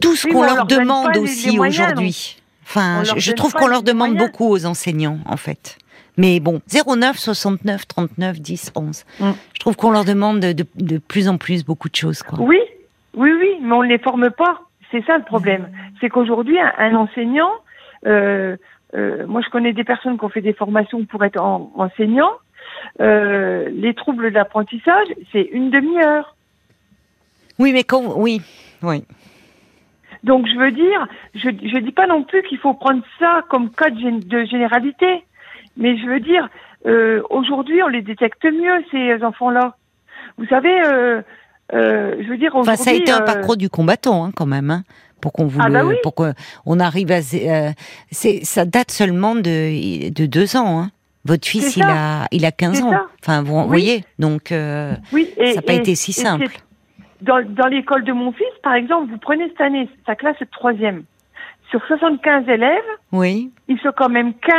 tout 0.00 0.16
ce 0.16 0.26
qu'on 0.26 0.42
leur, 0.42 0.66
demande 0.66 1.16
aussi 1.16 1.60
aujourd'hui. 1.60 2.39
Enfin, 2.70 3.02
je, 3.16 3.32
trouve 3.32 3.52
qu'on 3.52 3.66
leur 3.66 3.82
demande 3.82 4.16
beaucoup 4.16 4.46
aux 4.46 4.64
enseignants, 4.64 5.18
en 5.26 5.36
fait. 5.36 5.76
Mais 6.16 6.38
bon, 6.38 6.60
09 6.68 7.18
69 7.18 7.88
39 7.88 8.40
10 8.40 8.72
11. 8.76 9.04
Je 9.18 9.58
trouve 9.58 9.74
qu'on 9.74 9.90
leur 9.90 10.04
demande 10.04 10.38
de, 10.38 10.98
plus 10.98 11.28
en 11.28 11.36
plus 11.36 11.64
beaucoup 11.64 11.88
de 11.88 11.96
choses. 11.96 12.22
Quoi. 12.22 12.38
Oui, 12.40 12.60
oui, 13.14 13.32
oui, 13.32 13.56
mais 13.60 13.72
on 13.72 13.82
ne 13.82 13.88
les 13.88 13.98
forme 13.98 14.30
pas. 14.30 14.60
C'est 14.92 15.04
ça 15.04 15.18
le 15.18 15.24
problème. 15.24 15.68
C'est 16.00 16.08
qu'aujourd'hui, 16.08 16.58
un, 16.60 16.94
enseignant, 16.94 17.50
euh, 18.06 18.56
euh, 18.94 19.26
moi 19.26 19.40
je 19.44 19.50
connais 19.50 19.72
des 19.72 19.84
personnes 19.84 20.16
qui 20.16 20.24
ont 20.24 20.28
fait 20.28 20.40
des 20.40 20.52
formations 20.52 21.04
pour 21.04 21.24
être 21.24 21.40
enseignant. 21.40 22.30
Euh, 23.00 23.68
les 23.72 23.94
troubles 23.94 24.32
d'apprentissage, 24.32 25.08
c'est 25.32 25.48
une 25.52 25.70
demi-heure. 25.70 26.36
Oui, 27.58 27.72
mais 27.72 27.82
quand 27.82 28.14
oui, 28.16 28.40
oui. 28.82 29.04
Donc 30.24 30.46
je 30.46 30.58
veux 30.58 30.72
dire, 30.72 31.06
je 31.34 31.48
je 31.48 31.78
dis 31.78 31.92
pas 31.92 32.06
non 32.06 32.24
plus 32.24 32.42
qu'il 32.42 32.58
faut 32.58 32.74
prendre 32.74 33.02
ça 33.18 33.42
comme 33.48 33.70
cas 33.70 33.90
de, 33.90 34.44
généralité, 34.44 35.24
mais 35.76 35.96
je 35.96 36.06
veux 36.06 36.20
dire, 36.20 36.48
euh, 36.86 37.22
aujourd'hui 37.30 37.82
on 37.82 37.88
les 37.88 38.02
détecte 38.02 38.44
mieux 38.44 38.84
ces 38.90 39.24
enfants-là. 39.24 39.76
Vous 40.36 40.46
savez, 40.46 40.82
euh, 40.84 41.22
euh, 41.72 42.16
je 42.20 42.28
veux 42.28 42.36
dire 42.36 42.54
Enfin, 42.54 42.76
ça 42.76 42.90
a 42.90 42.94
été 42.94 43.10
un 43.10 43.22
parcours 43.22 43.56
du 43.56 43.70
combattant 43.70 44.24
hein, 44.24 44.32
quand 44.34 44.46
même. 44.46 44.70
Hein, 44.70 44.84
pour 45.20 45.32
qu'on 45.34 45.46
vous 45.46 45.60
ah 45.62 45.68
bah 45.68 45.84
oui. 45.84 45.96
pour 46.02 46.14
qu'on 46.14 46.80
arrive 46.80 47.12
à 47.12 47.20
c'est 48.10 48.40
ça 48.42 48.64
date 48.64 48.90
seulement 48.90 49.34
de 49.34 50.08
de 50.10 50.26
deux 50.26 50.56
ans 50.56 50.80
hein. 50.80 50.90
Votre 51.26 51.46
fils, 51.46 51.76
il 51.76 51.82
a, 51.82 52.26
il 52.32 52.46
a 52.46 52.50
15 52.50 52.80
ans. 52.80 52.94
Enfin, 53.22 53.42
vous 53.42 53.68
voyez, 53.68 54.04
donc 54.18 54.54
oui, 55.12 55.28
ça 55.36 55.56
n'a 55.56 55.60
pas 55.60 55.74
été 55.74 55.94
si 55.94 56.14
simple 56.14 56.62
dans, 57.22 57.44
dans 57.44 57.66
l'école 57.66 58.04
de 58.04 58.12
mon 58.12 58.32
fils, 58.32 58.52
par 58.62 58.74
exemple, 58.74 59.10
vous 59.10 59.18
prenez 59.18 59.48
cette 59.48 59.60
année 59.60 59.88
sa 60.06 60.14
classe 60.16 60.38
de 60.38 60.46
troisième. 60.46 61.04
Sur 61.70 61.84
75 61.86 62.48
élèves, 62.48 62.82
oui. 63.12 63.52
ils 63.68 63.78
sont 63.80 63.92
quand 63.96 64.08
même 64.08 64.34
15 64.34 64.54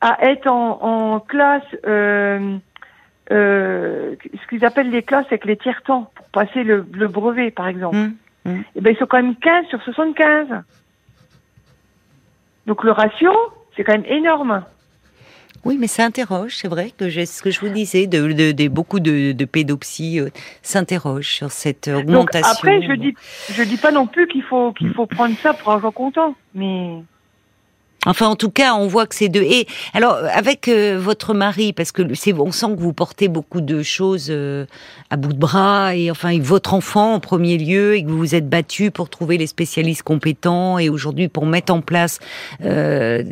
à 0.00 0.30
être 0.30 0.46
en, 0.46 0.80
en 0.82 1.20
classe, 1.20 1.62
euh, 1.86 2.56
euh, 3.30 4.14
ce 4.24 4.48
qu'ils 4.48 4.64
appellent 4.64 4.90
les 4.90 5.02
classes 5.02 5.26
avec 5.26 5.44
les 5.44 5.56
tiers-temps, 5.56 6.10
pour 6.14 6.26
passer 6.30 6.64
le, 6.64 6.86
le, 6.92 7.08
brevet, 7.08 7.50
par 7.50 7.68
exemple. 7.68 7.96
Hum, 7.96 8.14
hum. 8.46 8.56
Et 8.56 8.64
eh 8.76 8.80
ben, 8.80 8.94
ils 8.94 8.96
sont 8.96 9.06
quand 9.06 9.22
même 9.22 9.36
15 9.36 9.66
sur 9.66 9.82
75. 9.82 10.46
Donc 12.66 12.84
le 12.84 12.92
ratio, 12.92 13.32
c'est 13.76 13.84
quand 13.84 13.92
même 13.92 14.06
énorme. 14.06 14.64
Oui, 15.64 15.76
mais 15.78 15.86
ça 15.86 16.04
interroge, 16.04 16.56
c'est 16.56 16.68
vrai 16.68 16.90
que 16.96 17.10
ce 17.10 17.42
que 17.42 17.50
je 17.50 17.60
vous 17.60 17.68
disais, 17.68 18.06
de, 18.06 18.52
de, 18.52 18.68
beaucoup 18.68 18.98
de, 18.98 19.32
de 19.32 19.44
pédopsies 19.44 20.20
euh, 20.20 20.30
s'interrogent 20.62 21.34
sur 21.34 21.50
cette 21.50 21.88
augmentation. 21.88 22.50
après, 22.50 22.80
je 22.80 22.92
dis, 22.94 23.14
je 23.52 23.62
dis 23.62 23.76
pas 23.76 23.90
non 23.90 24.06
plus 24.06 24.26
qu'il 24.26 24.42
faut 24.42 24.72
qu'il 24.72 24.92
faut 24.94 25.06
prendre 25.06 25.36
ça 25.42 25.52
pour 25.52 25.72
avoir 25.72 25.92
content, 25.92 26.34
mais 26.54 27.02
Enfin, 28.06 28.28
en 28.28 28.36
tout 28.36 28.50
cas, 28.50 28.74
on 28.74 28.86
voit 28.86 29.06
que 29.06 29.14
c'est 29.14 29.28
deux. 29.28 29.42
Et 29.42 29.66
alors, 29.92 30.16
avec 30.32 30.68
euh, 30.68 30.98
votre 30.98 31.34
mari, 31.34 31.74
parce 31.74 31.92
que 31.92 32.02
c'est, 32.14 32.32
on 32.32 32.50
sent 32.50 32.74
que 32.74 32.80
vous 32.80 32.94
portez 32.94 33.28
beaucoup 33.28 33.60
de 33.60 33.82
choses 33.82 34.28
euh, 34.30 34.64
à 35.10 35.18
bout 35.18 35.34
de 35.34 35.38
bras, 35.38 35.94
et 35.94 36.10
enfin, 36.10 36.38
votre 36.40 36.72
enfant 36.72 37.14
en 37.14 37.20
premier 37.20 37.58
lieu, 37.58 37.96
et 37.96 38.02
que 38.02 38.08
vous 38.08 38.16
vous 38.16 38.34
êtes 38.34 38.48
battu 38.48 38.90
pour 38.90 39.10
trouver 39.10 39.36
les 39.36 39.46
spécialistes 39.46 40.02
compétents, 40.02 40.78
et 40.78 40.88
aujourd'hui 40.88 41.28
pour 41.28 41.44
mettre 41.44 41.74
en 41.74 41.82
place 41.82 42.20
euh, 42.64 43.22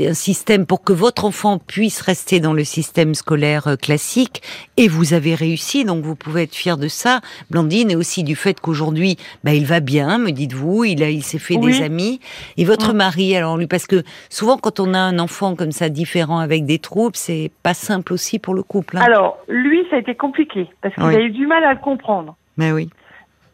un 0.00 0.14
système 0.14 0.66
pour 0.66 0.82
que 0.82 0.92
votre 0.92 1.24
enfant 1.24 1.58
puisse 1.58 2.02
rester 2.02 2.38
dans 2.38 2.52
le 2.52 2.64
système 2.64 3.14
scolaire 3.14 3.66
euh, 3.66 3.76
classique. 3.76 4.42
Et 4.76 4.88
vous 4.88 5.14
avez 5.14 5.34
réussi, 5.34 5.86
donc 5.86 6.04
vous 6.04 6.16
pouvez 6.16 6.42
être 6.42 6.54
fier 6.54 6.76
de 6.76 6.88
ça, 6.88 7.22
Blandine, 7.50 7.90
et 7.90 7.96
aussi 7.96 8.24
du 8.24 8.36
fait 8.36 8.60
qu'aujourd'hui, 8.60 9.16
bah, 9.42 9.54
il 9.54 9.64
va 9.64 9.80
bien, 9.80 10.18
me 10.18 10.32
dites-vous, 10.32 10.84
il 10.84 11.02
a, 11.02 11.08
il 11.08 11.22
s'est 11.22 11.38
fait 11.38 11.56
des 11.56 11.80
amis. 11.80 12.20
Et 12.58 12.66
votre 12.66 12.92
mari, 12.92 13.34
alors 13.34 13.56
lui, 13.56 13.66
parce 13.66 13.86
que 13.86 14.01
souvent 14.28 14.56
quand 14.56 14.80
on 14.80 14.94
a 14.94 14.98
un 14.98 15.18
enfant 15.18 15.56
comme 15.56 15.72
ça 15.72 15.88
différent 15.88 16.38
avec 16.38 16.64
des 16.64 16.78
troubles, 16.78 17.16
c'est 17.16 17.50
pas 17.62 17.74
simple 17.74 18.12
aussi 18.12 18.38
pour 18.38 18.54
le 18.54 18.62
couple. 18.62 18.98
Hein. 18.98 19.02
Alors 19.02 19.38
lui, 19.48 19.84
ça 19.90 19.96
a 19.96 19.98
été 19.98 20.14
compliqué 20.14 20.68
parce 20.80 20.94
qu'il 20.94 21.04
a 21.04 21.20
eu 21.20 21.30
du 21.30 21.46
mal 21.46 21.64
à 21.64 21.72
le 21.72 21.80
comprendre. 21.80 22.36
Mais 22.56 22.72
oui. 22.72 22.90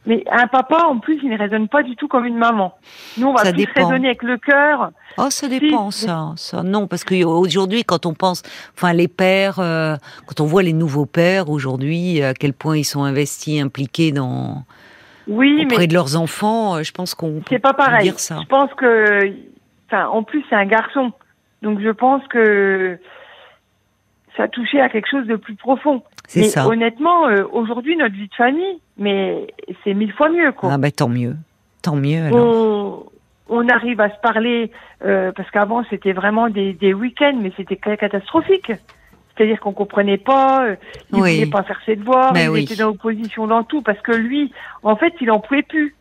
Mais 0.07 0.25
un 0.31 0.47
papa, 0.47 0.85
en 0.87 1.01
plus, 1.01 1.21
il 1.23 1.29
ne 1.29 1.37
raisonne 1.37 1.69
pas 1.69 1.83
du 1.83 1.95
tout 1.95 2.09
comme 2.09 2.25
une 2.25 2.39
maman. 2.39 2.73
Nous, 3.19 3.27
on 3.27 3.35
va 3.35 3.53
plus 3.53 3.67
raisonner 3.77 4.09
avec 4.09 4.23
le 4.23 4.39
cœur. 4.39 4.91
Oh, 5.19 5.27
ça 5.29 5.49
dépend, 5.49 5.91
ça, 5.91 6.33
ça. 6.37 6.63
Non, 6.63 6.87
parce 6.87 7.05
qu'aujourd'hui, 7.05 7.85
quand 7.85 8.07
on 8.07 8.15
pense, 8.15 8.43
enfin, 8.75 8.95
les 8.95 9.09
pères, 9.09 9.59
euh, 9.59 9.97
quand 10.27 10.41
on 10.41 10.47
voit 10.47 10.63
les 10.63 10.73
nouveaux 10.73 11.05
pères 11.05 11.51
aujourd'hui, 11.51 12.23
à 12.23 12.33
quel 12.33 12.55
point 12.55 12.79
ils 12.79 12.85
sont 12.85 13.05
investis, 13.05 13.61
impliqués 13.61 14.11
dans, 14.11 14.65
oui, 15.29 15.67
auprès 15.71 15.87
de 15.87 15.93
leurs 15.95 16.17
enfants, 16.17 16.77
euh, 16.77 16.83
je 16.83 16.93
pense 16.93 17.15
qu'on 17.15 17.41
peut 17.41 17.59
pas 17.59 17.75
pareil. 17.75 18.05
dire 18.05 18.19
ça. 18.19 18.39
Je 18.43 18.49
pense 18.49 18.73
que 18.75 19.35
Enfin, 19.88 20.07
en 20.09 20.22
plus, 20.22 20.44
c'est 20.48 20.55
un 20.55 20.66
garçon. 20.66 21.12
Donc, 21.62 21.81
je 21.81 21.88
pense 21.88 22.27
que 22.29 22.98
ça 24.37 24.44
a 24.44 24.48
touché 24.48 24.81
à 24.81 24.88
quelque 24.88 25.09
chose 25.11 25.27
de 25.27 25.37
plus 25.37 25.55
profond. 25.55 26.03
C'est 26.29 26.44
ça. 26.44 26.66
Honnêtement, 26.68 27.27
euh, 27.27 27.44
aujourd'hui, 27.53 27.96
notre 27.96 28.14
vie 28.14 28.29
de 28.29 28.35
famille, 28.35 28.81
mais 28.98 29.46
c'est 29.83 29.94
mille 29.94 30.12
fois 30.12 30.29
mieux, 30.29 30.53
quoi. 30.53 30.70
Ah, 30.72 30.79
bah, 30.79 30.90
tant 30.90 31.09
mieux. 31.09 31.37
Tant 31.83 31.96
mieux, 31.96 32.22
alors. 32.24 33.11
On, 33.51 33.66
arrive 33.70 33.98
à 34.03 34.11
se 34.11 34.20
parler, 34.20 34.70
euh, 35.07 35.33
parce 35.33 35.51
qu'avant, 35.51 35.83
c'était 35.88 36.12
vraiment 36.12 36.51
des, 36.51 36.74
des 36.74 36.92
week-ends, 36.92 37.38
mais 37.40 37.51
c'était 37.57 37.77
catastrophique. 37.77 38.70
C'est-à-dire 39.35 39.59
qu'on 39.61 39.72
comprenait 39.72 40.18
pas, 40.18 40.66
euh, 40.66 40.77
il 41.12 41.20
oui. 41.20 41.35
voulait 41.37 41.51
pas 41.51 41.62
faire 41.62 41.81
ses 41.87 41.96
devoirs, 41.96 42.33
il 42.37 42.59
était 42.59 42.77
dans 42.77 42.88
l'opposition 42.88 43.46
dans 43.46 43.62
tout, 43.62 43.81
parce 43.81 44.01
que 44.01 44.12
lui, 44.12 44.53
en 44.83 44.96
fait, 44.96 45.14
il 45.22 45.31
en 45.31 45.40
pouvait 45.40 45.62
plus. 45.62 45.94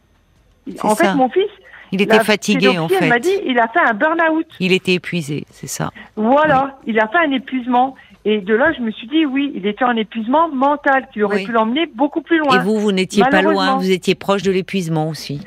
En 0.82 0.96
fait, 0.96 1.14
mon 1.14 1.30
fils, 1.30 1.50
il 1.92 2.02
était 2.02 2.24
fatigué 2.24 2.78
en 2.78 2.88
fait. 2.88 3.06
Il 3.06 3.10
m'a 3.10 3.20
dit, 3.20 3.40
il 3.46 3.60
a 3.60 3.68
fait 3.68 3.80
un 3.80 3.94
burn-out. 3.94 4.46
Il 4.60 4.72
était 4.74 4.94
épuisé, 4.94 5.46
c'est 5.52 5.68
ça. 5.68 5.92
Voilà, 6.16 6.78
il 6.86 7.00
a 7.00 7.08
fait 7.08 7.20
un 7.20 7.32
épuisement. 7.32 7.96
Et 8.26 8.42
de 8.42 8.54
là, 8.54 8.74
je 8.74 8.82
me 8.82 8.92
suis 8.92 9.08
dit, 9.08 9.26
oui, 9.26 9.54
il 9.56 9.66
était 9.66 9.86
en 9.86 9.96
épuisement 9.96 10.50
mental, 10.50 11.08
qui 11.14 11.24
aurait 11.24 11.44
pu 11.44 11.54
l'emmener 11.54 11.86
beaucoup 11.86 12.22
plus 12.22 12.40
loin. 12.40 12.60
Et 12.60 12.64
vous, 12.64 12.78
vous 12.78 12.92
n'étiez 12.92 13.24
pas 13.24 13.42
loin, 13.42 13.78
vous 13.78 13.90
étiez 13.90 14.16
proche 14.16 14.44
de 14.44 14.52
l'épuisement 14.52 15.08
aussi. 15.08 15.40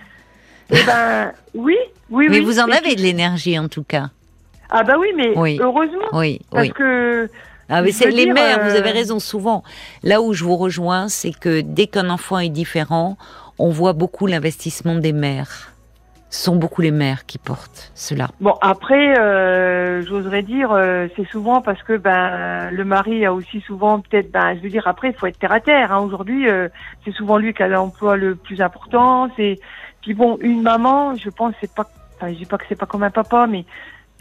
Eh 0.70 0.82
ben, 0.86 1.32
oui, 1.54 1.76
oui, 2.10 2.28
mais 2.30 2.40
vous 2.40 2.60
en 2.60 2.70
avez 2.70 2.94
de 2.94 3.02
l'énergie 3.02 3.58
en 3.58 3.68
tout 3.68 3.82
cas. 3.82 4.10
Ah 4.70 4.84
bah 4.84 4.94
oui, 4.98 5.08
mais 5.16 5.34
heureusement. 5.60 6.06
Oui, 6.12 6.40
parce 6.50 6.68
que. 6.70 7.28
Ah, 7.68 7.82
mais 7.82 7.92
c'est 7.92 8.10
les 8.10 8.26
mères, 8.32 8.64
vous 8.64 8.74
avez 8.74 8.90
euh, 8.90 8.94
raison 8.94 9.20
souvent. 9.20 9.62
Là 10.02 10.20
où 10.20 10.32
je 10.32 10.42
vous 10.42 10.56
rejoins, 10.56 11.08
c'est 11.08 11.32
que 11.32 11.60
dès 11.60 11.86
qu'un 11.86 12.10
enfant 12.10 12.38
est 12.40 12.48
différent, 12.48 13.16
on 13.58 13.70
voit 13.70 13.92
beaucoup 13.92 14.26
l'investissement 14.26 14.96
des 14.96 15.12
mères 15.12 15.72
sont 16.30 16.54
beaucoup 16.54 16.80
les 16.80 16.92
mères 16.92 17.26
qui 17.26 17.38
portent 17.38 17.90
cela. 17.94 18.28
Bon, 18.40 18.54
après, 18.60 19.18
euh, 19.18 20.02
j'oserais 20.06 20.42
dire, 20.42 20.70
euh, 20.70 21.08
c'est 21.16 21.28
souvent 21.28 21.60
parce 21.60 21.82
que 21.82 21.96
ben 21.96 22.70
le 22.70 22.84
mari 22.84 23.26
a 23.26 23.34
aussi 23.34 23.60
souvent 23.60 24.00
peut-être, 24.00 24.30
ben 24.30 24.54
je 24.56 24.60
veux 24.60 24.70
dire, 24.70 24.86
après, 24.86 25.08
il 25.08 25.14
faut 25.14 25.26
être 25.26 25.38
terre 25.38 25.52
à 25.52 25.60
terre. 25.60 25.92
Hein. 25.92 25.98
Aujourd'hui, 25.98 26.48
euh, 26.48 26.68
c'est 27.04 27.12
souvent 27.12 27.36
lui 27.36 27.52
qui 27.52 27.62
a 27.64 27.68
l'emploi 27.68 28.16
le 28.16 28.36
plus 28.36 28.60
important. 28.60 29.28
C'est 29.36 29.58
puis 30.02 30.14
bon, 30.14 30.38
une 30.40 30.62
maman, 30.62 31.16
je 31.16 31.28
pense, 31.30 31.52
c'est 31.60 31.74
pas, 31.74 31.90
enfin, 32.16 32.32
je 32.32 32.38
dis 32.38 32.46
pas 32.46 32.58
que 32.58 32.64
c'est 32.68 32.78
pas 32.78 32.86
comme 32.86 33.02
un 33.02 33.10
papa, 33.10 33.46
mais 33.48 33.64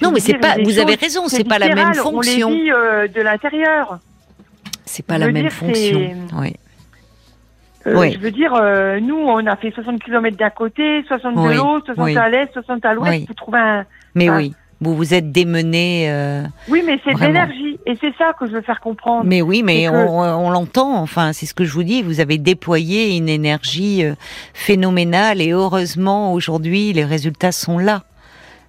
non, 0.02 0.12
mais 0.12 0.20
c'est 0.20 0.34
pas. 0.34 0.56
Vous 0.64 0.80
avez 0.80 0.96
raison, 0.96 1.28
c'est 1.28 1.48
pas 1.48 1.60
la 1.60 1.76
même 1.76 1.94
fonction. 1.94 2.48
On 2.48 2.52
les 2.52 3.08
vit 3.08 3.14
de 3.14 3.22
l'intérieur. 3.22 4.00
C'est 4.86 5.06
pas 5.06 5.20
la 5.20 5.32
même 5.32 5.52
fonction. 5.52 6.12
Oui. 6.34 6.56
Euh, 7.90 8.12
je 8.12 8.20
veux 8.20 8.32
dire, 8.32 8.54
euh, 8.56 9.00
nous, 9.00 9.18
on 9.18 9.46
a 9.46 9.56
fait 9.56 9.72
60 9.72 10.02
km 10.04 10.38
d'un 10.38 10.50
côté, 10.50 11.04
60 11.08 11.36
de 11.36 11.58
l'autre, 11.58 11.94
60 11.94 12.18
à 12.18 12.30
l'est, 12.30 12.52
60 12.54 12.86
à 12.86 12.94
l'ouest 12.94 13.26
pour 13.26 13.36
trouver 13.36 13.60
un. 13.60 13.86
Mais 14.16 14.30
oui. 14.30 14.54
Vous 14.82 14.96
vous 14.96 15.14
êtes 15.14 15.34
démené. 15.34 16.10
Euh, 16.10 16.44
oui, 16.70 16.82
mais 16.86 16.98
c'est 17.04 17.14
de 17.14 17.20
l'énergie. 17.20 17.78
Et 17.86 17.96
c'est 18.00 18.14
ça 18.18 18.32
que 18.40 18.48
je 18.48 18.54
veux 18.54 18.62
faire 18.62 18.80
comprendre. 18.80 19.26
Mais 19.26 19.42
oui, 19.42 19.62
mais 19.62 19.90
on, 19.90 20.20
on 20.22 20.50
l'entend. 20.50 21.02
Enfin, 21.02 21.34
c'est 21.34 21.46
ce 21.46 21.54
que 21.54 21.66
je 21.66 21.74
vous 21.74 21.84
dis. 21.84 22.02
Vous 22.02 22.22
avez 22.22 22.38
déployé 22.38 23.18
une 23.18 23.28
énergie 23.28 24.06
phénoménale 24.54 25.42
et 25.42 25.52
heureusement, 25.52 26.32
aujourd'hui, 26.32 26.94
les 26.94 27.04
résultats 27.04 27.52
sont 27.52 27.78
là. 27.78 28.04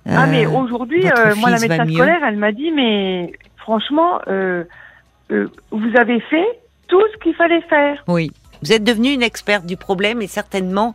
ah, 0.09 0.27
mais 0.27 0.47
aujourd'hui, 0.47 1.05
moi, 1.37 1.51
la 1.51 1.61
médecin 1.61 1.87
scolaire, 1.87 2.21
elle 2.27 2.39
m'a 2.39 2.51
dit, 2.51 2.73
mais 2.73 3.31
franchement, 3.59 4.19
vous 4.29 5.97
avez 5.97 6.19
fait 6.23 6.47
tout 6.89 7.03
ce 7.13 7.19
qu'il 7.23 7.35
fallait 7.35 7.63
faire. 7.63 8.03
Oui. 8.09 8.33
Vous 8.63 8.73
êtes 8.73 8.85
devenue 8.85 9.13
une 9.13 9.23
experte 9.23 9.67
du 9.67 9.77
problème 9.77 10.23
et 10.23 10.27
certainement 10.27 10.95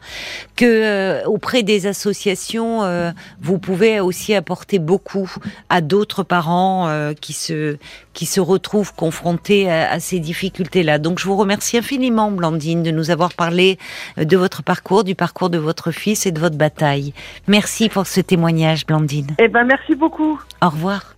que 0.56 0.66
euh, 0.66 1.26
auprès 1.26 1.64
des 1.64 1.88
associations, 1.88 2.84
euh, 2.84 3.12
vous 3.42 3.58
pouvez 3.58 4.00
aussi 4.00 4.34
apporter 4.34 4.80
beaucoup 4.80 5.32
à 5.70 5.82
d'autres 5.82 6.24
parents 6.24 6.88
euh, 6.88 7.14
qui 7.14 7.34
se 7.34 7.78
qui 8.14 8.26
se 8.26 8.40
retrouvent 8.40 8.94
confrontés 8.94 9.70
à, 9.70 9.92
à 9.92 10.00
ces 10.00 10.20
difficultés-là. 10.20 11.00
Donc 11.00 11.20
je 11.20 11.26
vous 11.26 11.36
remercie 11.36 11.78
infiniment, 11.78 12.32
Blandine, 12.32 12.84
de 12.84 12.92
nous 12.92 13.12
avoir 13.12 13.34
parlé 13.34 13.78
de 14.18 14.38
votre 14.38 14.64
parcours, 14.64 15.04
du 15.04 15.16
parcours 15.16 15.50
de 15.50 15.58
votre 15.58 15.92
fils 15.92 16.26
et 16.26 16.32
de 16.32 16.40
votre 16.40 16.56
bataille. 16.56 17.14
Merci 17.48 17.90
pour 17.90 18.08
ce 18.08 18.22
témoignage, 18.22 18.86
Blandine. 18.86 19.36
Eh 19.40 19.48
ben 19.48 19.66
merci 19.66 19.96
beaucoup. 19.96 20.40
Au 20.62 20.70
revoir. 20.70 21.15